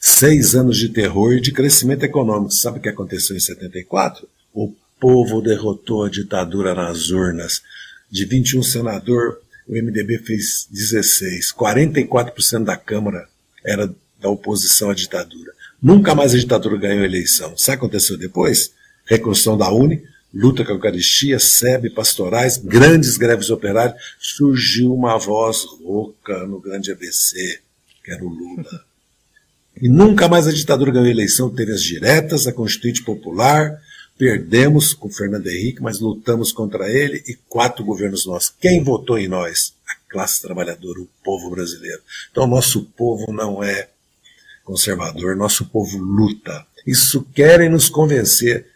[0.01, 2.51] Seis anos de terror e de crescimento econômico.
[2.51, 4.26] Sabe o que aconteceu em 74?
[4.53, 7.63] O povo derrotou a ditadura nas urnas.
[8.11, 11.53] De 21 senador, o MDB fez 16.
[11.53, 13.29] 44% da Câmara
[13.65, 15.53] era da oposição à ditadura.
[15.83, 17.57] Nunca mais a ditadura ganhou a eleição.
[17.57, 18.73] Sabe o que aconteceu depois?
[19.05, 24.01] Reconstrução da Uni, luta com a Eucaristia, SEB, pastorais, grandes greves operárias.
[24.21, 27.61] Surgiu uma voz rouca no grande ABC,
[28.05, 28.85] que era o Lula.
[29.81, 33.81] E nunca mais a ditadura ganhou eleição, teve as diretas, a Constituinte Popular,
[34.19, 38.55] perdemos com Fernando Henrique, mas lutamos contra ele e quatro governos nossos.
[38.61, 39.75] Quem votou em nós?
[39.89, 42.01] A classe trabalhadora, o povo brasileiro.
[42.31, 43.89] Então, nosso povo não é
[44.65, 46.67] conservador, nosso povo luta.
[46.87, 48.67] Isso querem nos convencer.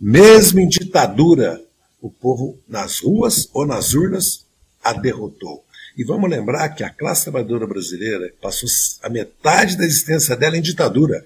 [0.00, 1.62] Mesmo em ditadura,
[2.00, 4.44] o povo nas ruas ou nas urnas
[4.82, 5.64] a derrotou.
[5.96, 8.68] E vamos lembrar que a classe trabalhadora brasileira passou
[9.02, 11.24] a metade da existência dela em ditadura.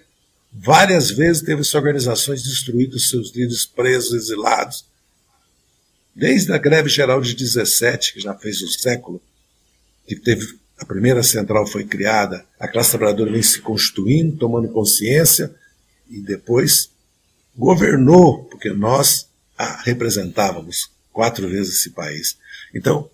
[0.53, 4.85] Várias vezes teve suas organizações destruídas, seus líderes presos, exilados.
[6.15, 9.23] Desde a greve geral de 17, que já fez um século,
[10.07, 15.55] que teve a primeira central foi criada, a classe trabalhadora vem se constituindo, tomando consciência
[16.09, 16.91] e depois
[17.57, 22.39] governou, porque nós a representávamos quatro vezes esse país.
[22.73, 23.11] Então,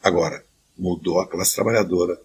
[0.00, 0.44] agora,
[0.78, 2.16] mudou a classe trabalhadora,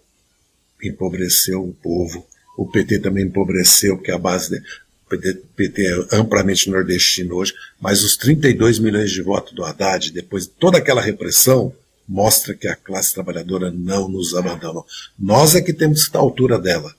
[0.81, 2.25] empobreceu o povo.
[2.57, 5.81] O PT também empobreceu, porque a base de, o PT, PT
[6.11, 10.77] é amplamente nordestino hoje, mas os 32 milhões de votos do Haddad, depois de toda
[10.77, 11.73] aquela repressão,
[12.07, 14.85] mostra que a classe trabalhadora não nos abandonou.
[15.17, 16.93] Nós é que temos que estar à altura dela.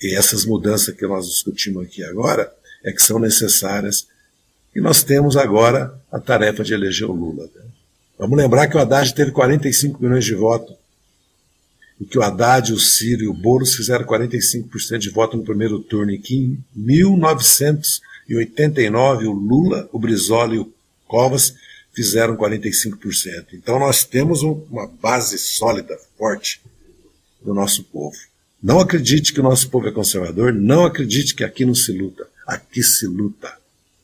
[0.00, 2.52] E essas mudanças que nós discutimos aqui agora
[2.84, 4.06] é que são necessárias.
[4.74, 7.44] E nós temos agora a tarefa de eleger o Lula.
[7.54, 7.62] Né?
[8.18, 10.76] Vamos lembrar que o Haddad teve 45 milhões de votos.
[12.00, 15.80] E que o Haddad, o Ciro e o Boulos fizeram 45% de voto no primeiro
[15.80, 16.12] turno.
[16.12, 20.72] E que em 1989 o Lula, o Brizola e o
[21.06, 21.54] Covas
[21.92, 23.54] fizeram 45%.
[23.54, 26.60] Então nós temos uma base sólida, forte
[27.42, 28.16] do nosso povo.
[28.62, 32.26] Não acredite que o nosso povo é conservador, não acredite que aqui não se luta.
[32.46, 33.58] Aqui se luta.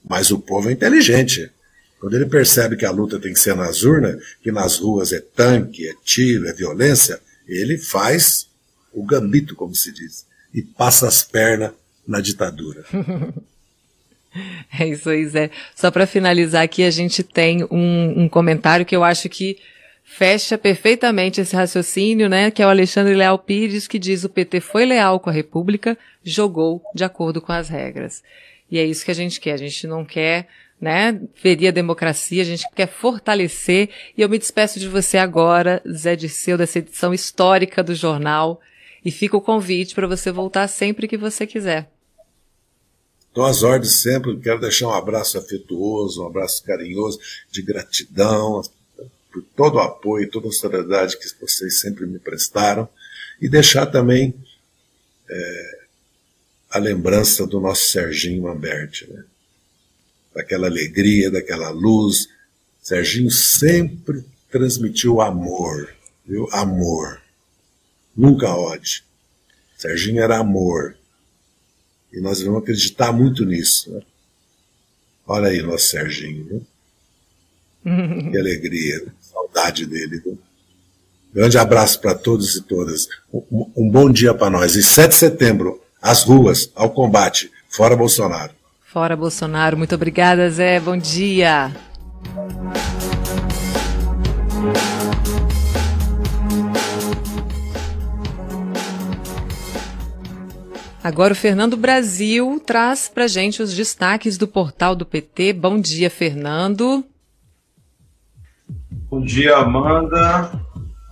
[0.08, 1.50] Mas o povo é inteligente.
[1.98, 5.20] Quando ele percebe que a luta tem que ser nas urnas, que nas ruas é
[5.20, 8.48] tanque, é tiro, é violência, ele faz
[8.92, 11.72] o gambito, como se diz, e passa as pernas
[12.06, 12.84] na ditadura.
[14.78, 15.50] é isso aí, Zé.
[15.74, 19.58] Só para finalizar aqui, a gente tem um, um comentário que eu acho que
[20.04, 22.50] fecha perfeitamente esse raciocínio, né?
[22.50, 25.98] Que é o Alexandre Leal Pires, que diz o PT foi leal com a República,
[26.22, 28.22] jogou de acordo com as regras.
[28.70, 29.52] E é isso que a gente quer.
[29.52, 30.46] A gente não quer
[30.84, 31.18] né?
[31.66, 33.88] A democracia, a gente quer fortalecer.
[34.16, 38.60] E eu me despeço de você agora, Zé Dirceu, dessa edição histórica do jornal.
[39.02, 41.90] E fica o convite para você voltar sempre que você quiser.
[43.28, 44.38] Estou às ordens sempre.
[44.38, 47.18] Quero deixar um abraço afetuoso, um abraço carinhoso,
[47.50, 48.62] de gratidão
[49.32, 52.88] por todo o apoio, toda a solidariedade que vocês sempre me prestaram.
[53.40, 54.34] E deixar também
[55.28, 55.78] é,
[56.70, 59.24] a lembrança do nosso Serginho Amberti, né?
[60.34, 62.28] Daquela alegria, daquela luz.
[62.82, 65.94] Serginho sempre transmitiu amor,
[66.26, 66.48] viu?
[66.52, 67.20] Amor.
[68.16, 69.02] Nunca ódio.
[69.76, 70.96] Serginho era amor.
[72.12, 73.90] E nós vamos acreditar muito nisso.
[73.90, 74.02] Né?
[75.26, 76.66] Olha aí nosso Serginho, viu?
[78.30, 80.22] que alegria, saudade dele.
[81.34, 83.08] Grande abraço para todos e todas.
[83.32, 84.76] Um, um bom dia para nós.
[84.76, 87.50] E 7 de setembro, às ruas, ao combate.
[87.68, 88.54] Fora Bolsonaro.
[88.94, 89.76] Fora Bolsonaro.
[89.76, 90.78] Muito obrigada, Zé.
[90.78, 91.72] Bom dia.
[101.02, 105.54] Agora o Fernando Brasil traz para gente os destaques do portal do PT.
[105.54, 107.04] Bom dia, Fernando.
[109.10, 110.52] Bom dia, Amanda.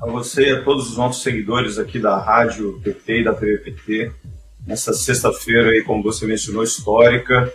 [0.00, 3.58] A você e a todos os nossos seguidores aqui da Rádio PT e da TV
[3.58, 4.12] PT.
[4.66, 7.52] Nessa sexta-feira aí, como você mencionou, histórica,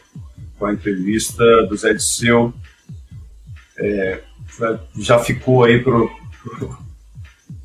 [0.58, 2.53] com a entrevista do Zé Disseu.
[3.78, 4.22] É,
[4.99, 5.95] já ficou aí para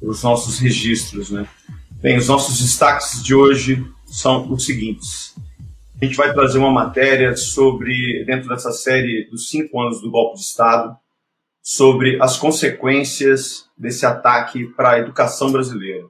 [0.00, 1.46] os nossos registros, né?
[1.90, 5.34] Bem, os nossos destaques de hoje são os seguintes.
[6.00, 10.36] A gente vai trazer uma matéria sobre, dentro dessa série dos cinco anos do golpe
[10.36, 10.96] de Estado,
[11.62, 16.04] sobre as consequências desse ataque para a educação brasileira.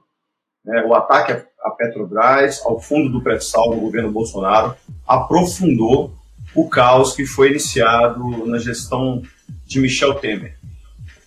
[0.65, 6.13] É, o ataque à Petrobras, ao fundo do pré-sal do governo Bolsonaro, aprofundou
[6.55, 9.21] o caos que foi iniciado na gestão
[9.65, 10.55] de Michel Temer.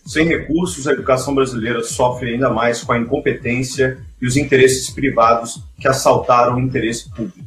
[0.06, 5.60] Sem recursos, a educação brasileira sofre ainda mais com a incompetência e os interesses privados
[5.80, 7.44] que assaltaram o interesse público.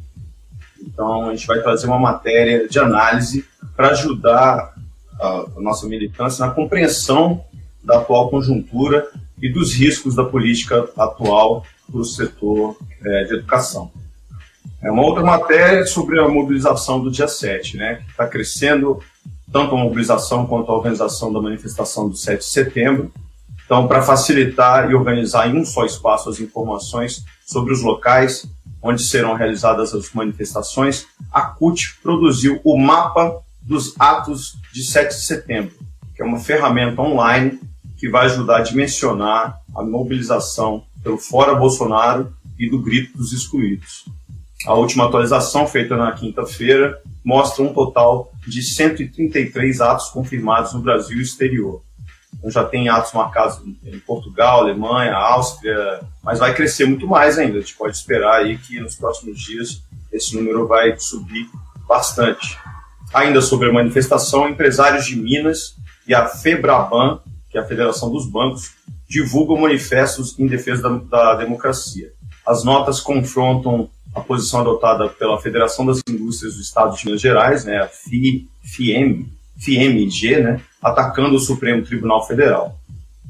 [0.80, 4.74] Então, a gente vai trazer uma matéria de análise para ajudar
[5.18, 7.42] a, nossa militância na compreensão
[7.82, 9.08] da atual conjuntura
[9.40, 13.90] e dos riscos da política atual para o setor é, de educação.
[14.82, 19.00] É uma outra matéria sobre a mobilização do dia 7, né, que está crescendo
[19.52, 23.12] tanto a mobilização quanto a organização da manifestação do 7 de setembro.
[23.64, 28.46] Então, para facilitar e organizar em um só espaço as informações sobre os locais
[28.82, 35.22] onde serão realizadas as manifestações, a CUT produziu o mapa dos atos de 7 de
[35.22, 35.74] setembro,
[36.14, 37.60] que é uma ferramenta online
[37.98, 44.04] que vai ajudar a dimensionar a mobilização pelo Fora Bolsonaro e do Grito dos Excluídos.
[44.66, 51.18] A última atualização, feita na quinta-feira, mostra um total de 133 atos confirmados no Brasil
[51.18, 51.82] e exterior.
[52.38, 57.58] Então já tem atos marcados em Portugal, Alemanha, Áustria, mas vai crescer muito mais ainda.
[57.58, 59.82] A gente pode esperar aí que nos próximos dias
[60.12, 61.48] esse número vai subir
[61.88, 62.58] bastante.
[63.12, 65.74] Ainda sobre a manifestação, empresários de Minas
[66.06, 67.20] e a FEBRABAN,
[67.50, 68.72] que é a Federação dos Bancos,
[69.10, 72.12] divulgam manifestos em defesa da, da democracia.
[72.46, 77.64] As notas confrontam a posição adotada pela Federação das Indústrias do Estado de Minas Gerais,
[77.64, 82.78] né, a FI, FIEM, FIEMG, né, atacando o Supremo Tribunal Federal.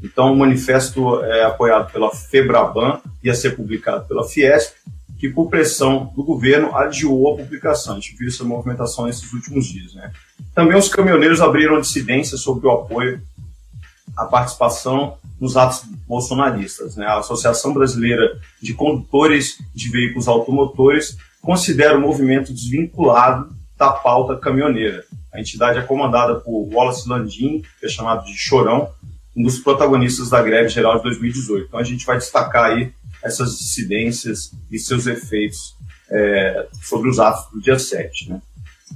[0.03, 4.75] Então, o manifesto é apoiado pela FEBRABAN, ia ser publicado pela Fiesp,
[5.19, 7.95] que, por pressão do governo, adiou a publicação.
[7.95, 9.93] A gente viu essa movimentação nesses últimos dias.
[9.93, 10.11] Né?
[10.55, 13.21] Também os caminhoneiros abriram dissidência sobre o apoio
[14.21, 16.97] à participação nos atos bolsonaristas.
[16.97, 17.07] Né?
[17.07, 25.05] A Associação Brasileira de Condutores de Veículos Automotores considera o movimento desvinculado da pauta caminhoneira.
[25.33, 28.91] A entidade é comandada por Wallace Landim, que é chamado de Chorão,
[29.35, 31.67] um dos protagonistas da greve geral de 2018.
[31.69, 32.93] Então a gente vai destacar aí
[33.25, 35.75] essas dissidências e seus efeitos
[36.11, 38.31] é, sobre os atos do dia 7.
[38.31, 38.43] Né?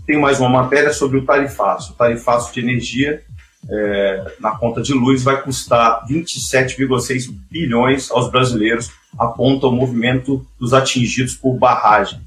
[0.07, 1.93] Tem mais uma matéria sobre o tarifaço.
[1.93, 3.22] O tarifaço de energia
[3.69, 10.75] é, na conta de luz vai custar 27,6 bilhões aos brasileiros, aponta o movimento dos
[10.75, 12.21] atingidos por barragem.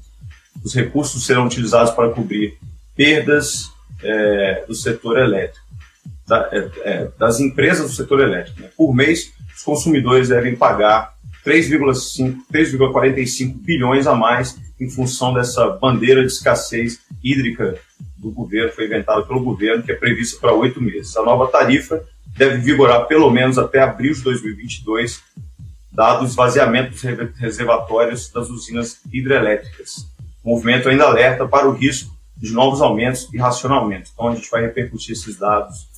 [0.64, 2.58] Os recursos serão utilizados para cobrir
[2.96, 3.70] perdas
[4.02, 5.64] é, do setor elétrico,
[6.26, 8.60] da, é, é das empresas do setor elétrico.
[8.60, 8.68] Né?
[8.76, 11.14] Por mês, os consumidores devem pagar
[11.44, 17.76] 3,45 bilhões a mais em função dessa bandeira de escassez hídrica
[18.18, 21.16] do governo, foi inventada pelo governo, que é prevista para oito meses.
[21.16, 22.04] A nova tarifa
[22.36, 25.22] deve vigorar pelo menos até abril de 2022,
[25.90, 27.02] dado o esvaziamento dos
[27.38, 30.06] reservatórios das usinas hidrelétricas.
[30.42, 34.12] O movimento ainda alerta para o risco de novos aumentos e racionamentos.
[34.12, 35.88] Então, a gente vai repercutir esses dados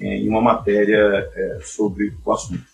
[0.00, 2.64] eh, em uma matéria é, sobre o assunto.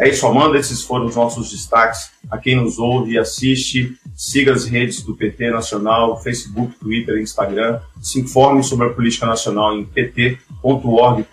[0.00, 0.58] É isso, Amanda.
[0.58, 2.10] Esses foram os nossos destaques.
[2.30, 7.22] A quem nos ouve e assiste, siga as redes do PT Nacional, Facebook, Twitter e
[7.22, 7.80] Instagram.
[8.00, 11.24] Se informe sobre a política nacional em pt.org.br.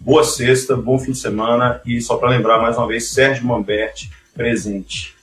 [0.00, 4.10] Boa sexta, bom fim de semana e só para lembrar mais uma vez, Sérgio Mamberti
[4.34, 5.14] presente.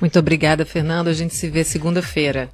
[0.00, 1.08] Muito obrigada, Fernando.
[1.08, 2.50] A gente se vê segunda-feira.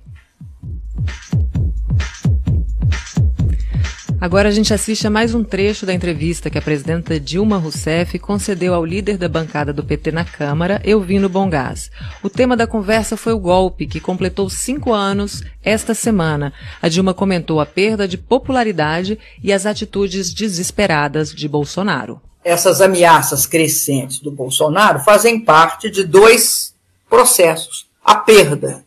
[4.18, 8.18] Agora a gente assiste a mais um trecho da entrevista que a presidenta Dilma Rousseff
[8.18, 11.90] concedeu ao líder da bancada do PT na Câmara, Elvino Bongás.
[12.22, 16.50] O tema da conversa foi o golpe, que completou cinco anos esta semana.
[16.80, 22.18] A Dilma comentou a perda de popularidade e as atitudes desesperadas de Bolsonaro.
[22.42, 26.74] Essas ameaças crescentes do Bolsonaro fazem parte de dois
[27.10, 27.86] processos.
[28.02, 28.85] A perda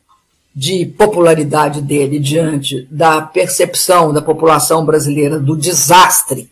[0.59, 6.51] de popularidade dele diante da percepção da população brasileira do desastre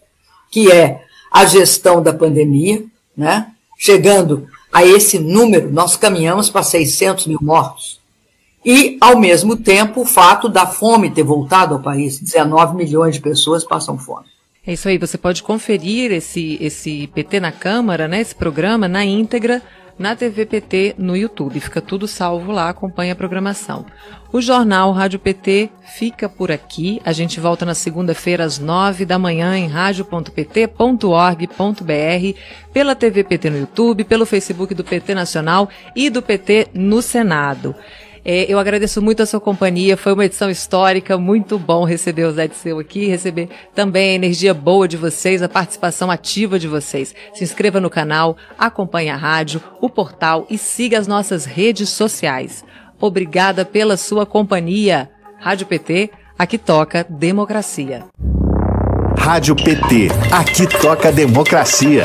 [0.50, 2.86] que é a gestão da pandemia,
[3.18, 3.52] né?
[3.78, 8.00] chegando a esse número, nós caminhamos para 600 mil mortos.
[8.64, 12.18] E, ao mesmo tempo, o fato da fome ter voltado ao país.
[12.18, 14.26] 19 milhões de pessoas passam fome.
[14.66, 19.04] É isso aí, você pode conferir esse, esse PT na Câmara, né, esse programa, na
[19.04, 19.62] íntegra
[19.98, 21.60] na TV PT no YouTube.
[21.60, 23.86] Fica tudo salvo lá, acompanha a programação.
[24.32, 27.02] O jornal Rádio PT fica por aqui.
[27.06, 32.40] A gente volta na segunda-feira às nove da manhã em radio.pt.org.br,
[32.74, 37.74] pela TV PT no YouTube, pelo Facebook do PT Nacional e do PT no Senado.
[38.30, 42.32] É, eu agradeço muito a sua companhia, foi uma edição histórica, muito bom receber o
[42.34, 46.68] Zé de Seu aqui, receber também a energia boa de vocês, a participação ativa de
[46.68, 47.16] vocês.
[47.34, 52.66] Se inscreva no canal, acompanhe a rádio, o portal e siga as nossas redes sociais.
[53.00, 55.10] Obrigada pela sua companhia.
[55.40, 58.08] Rádio PT, aqui toca democracia.
[59.18, 62.04] Rádio PT, aqui toca democracia.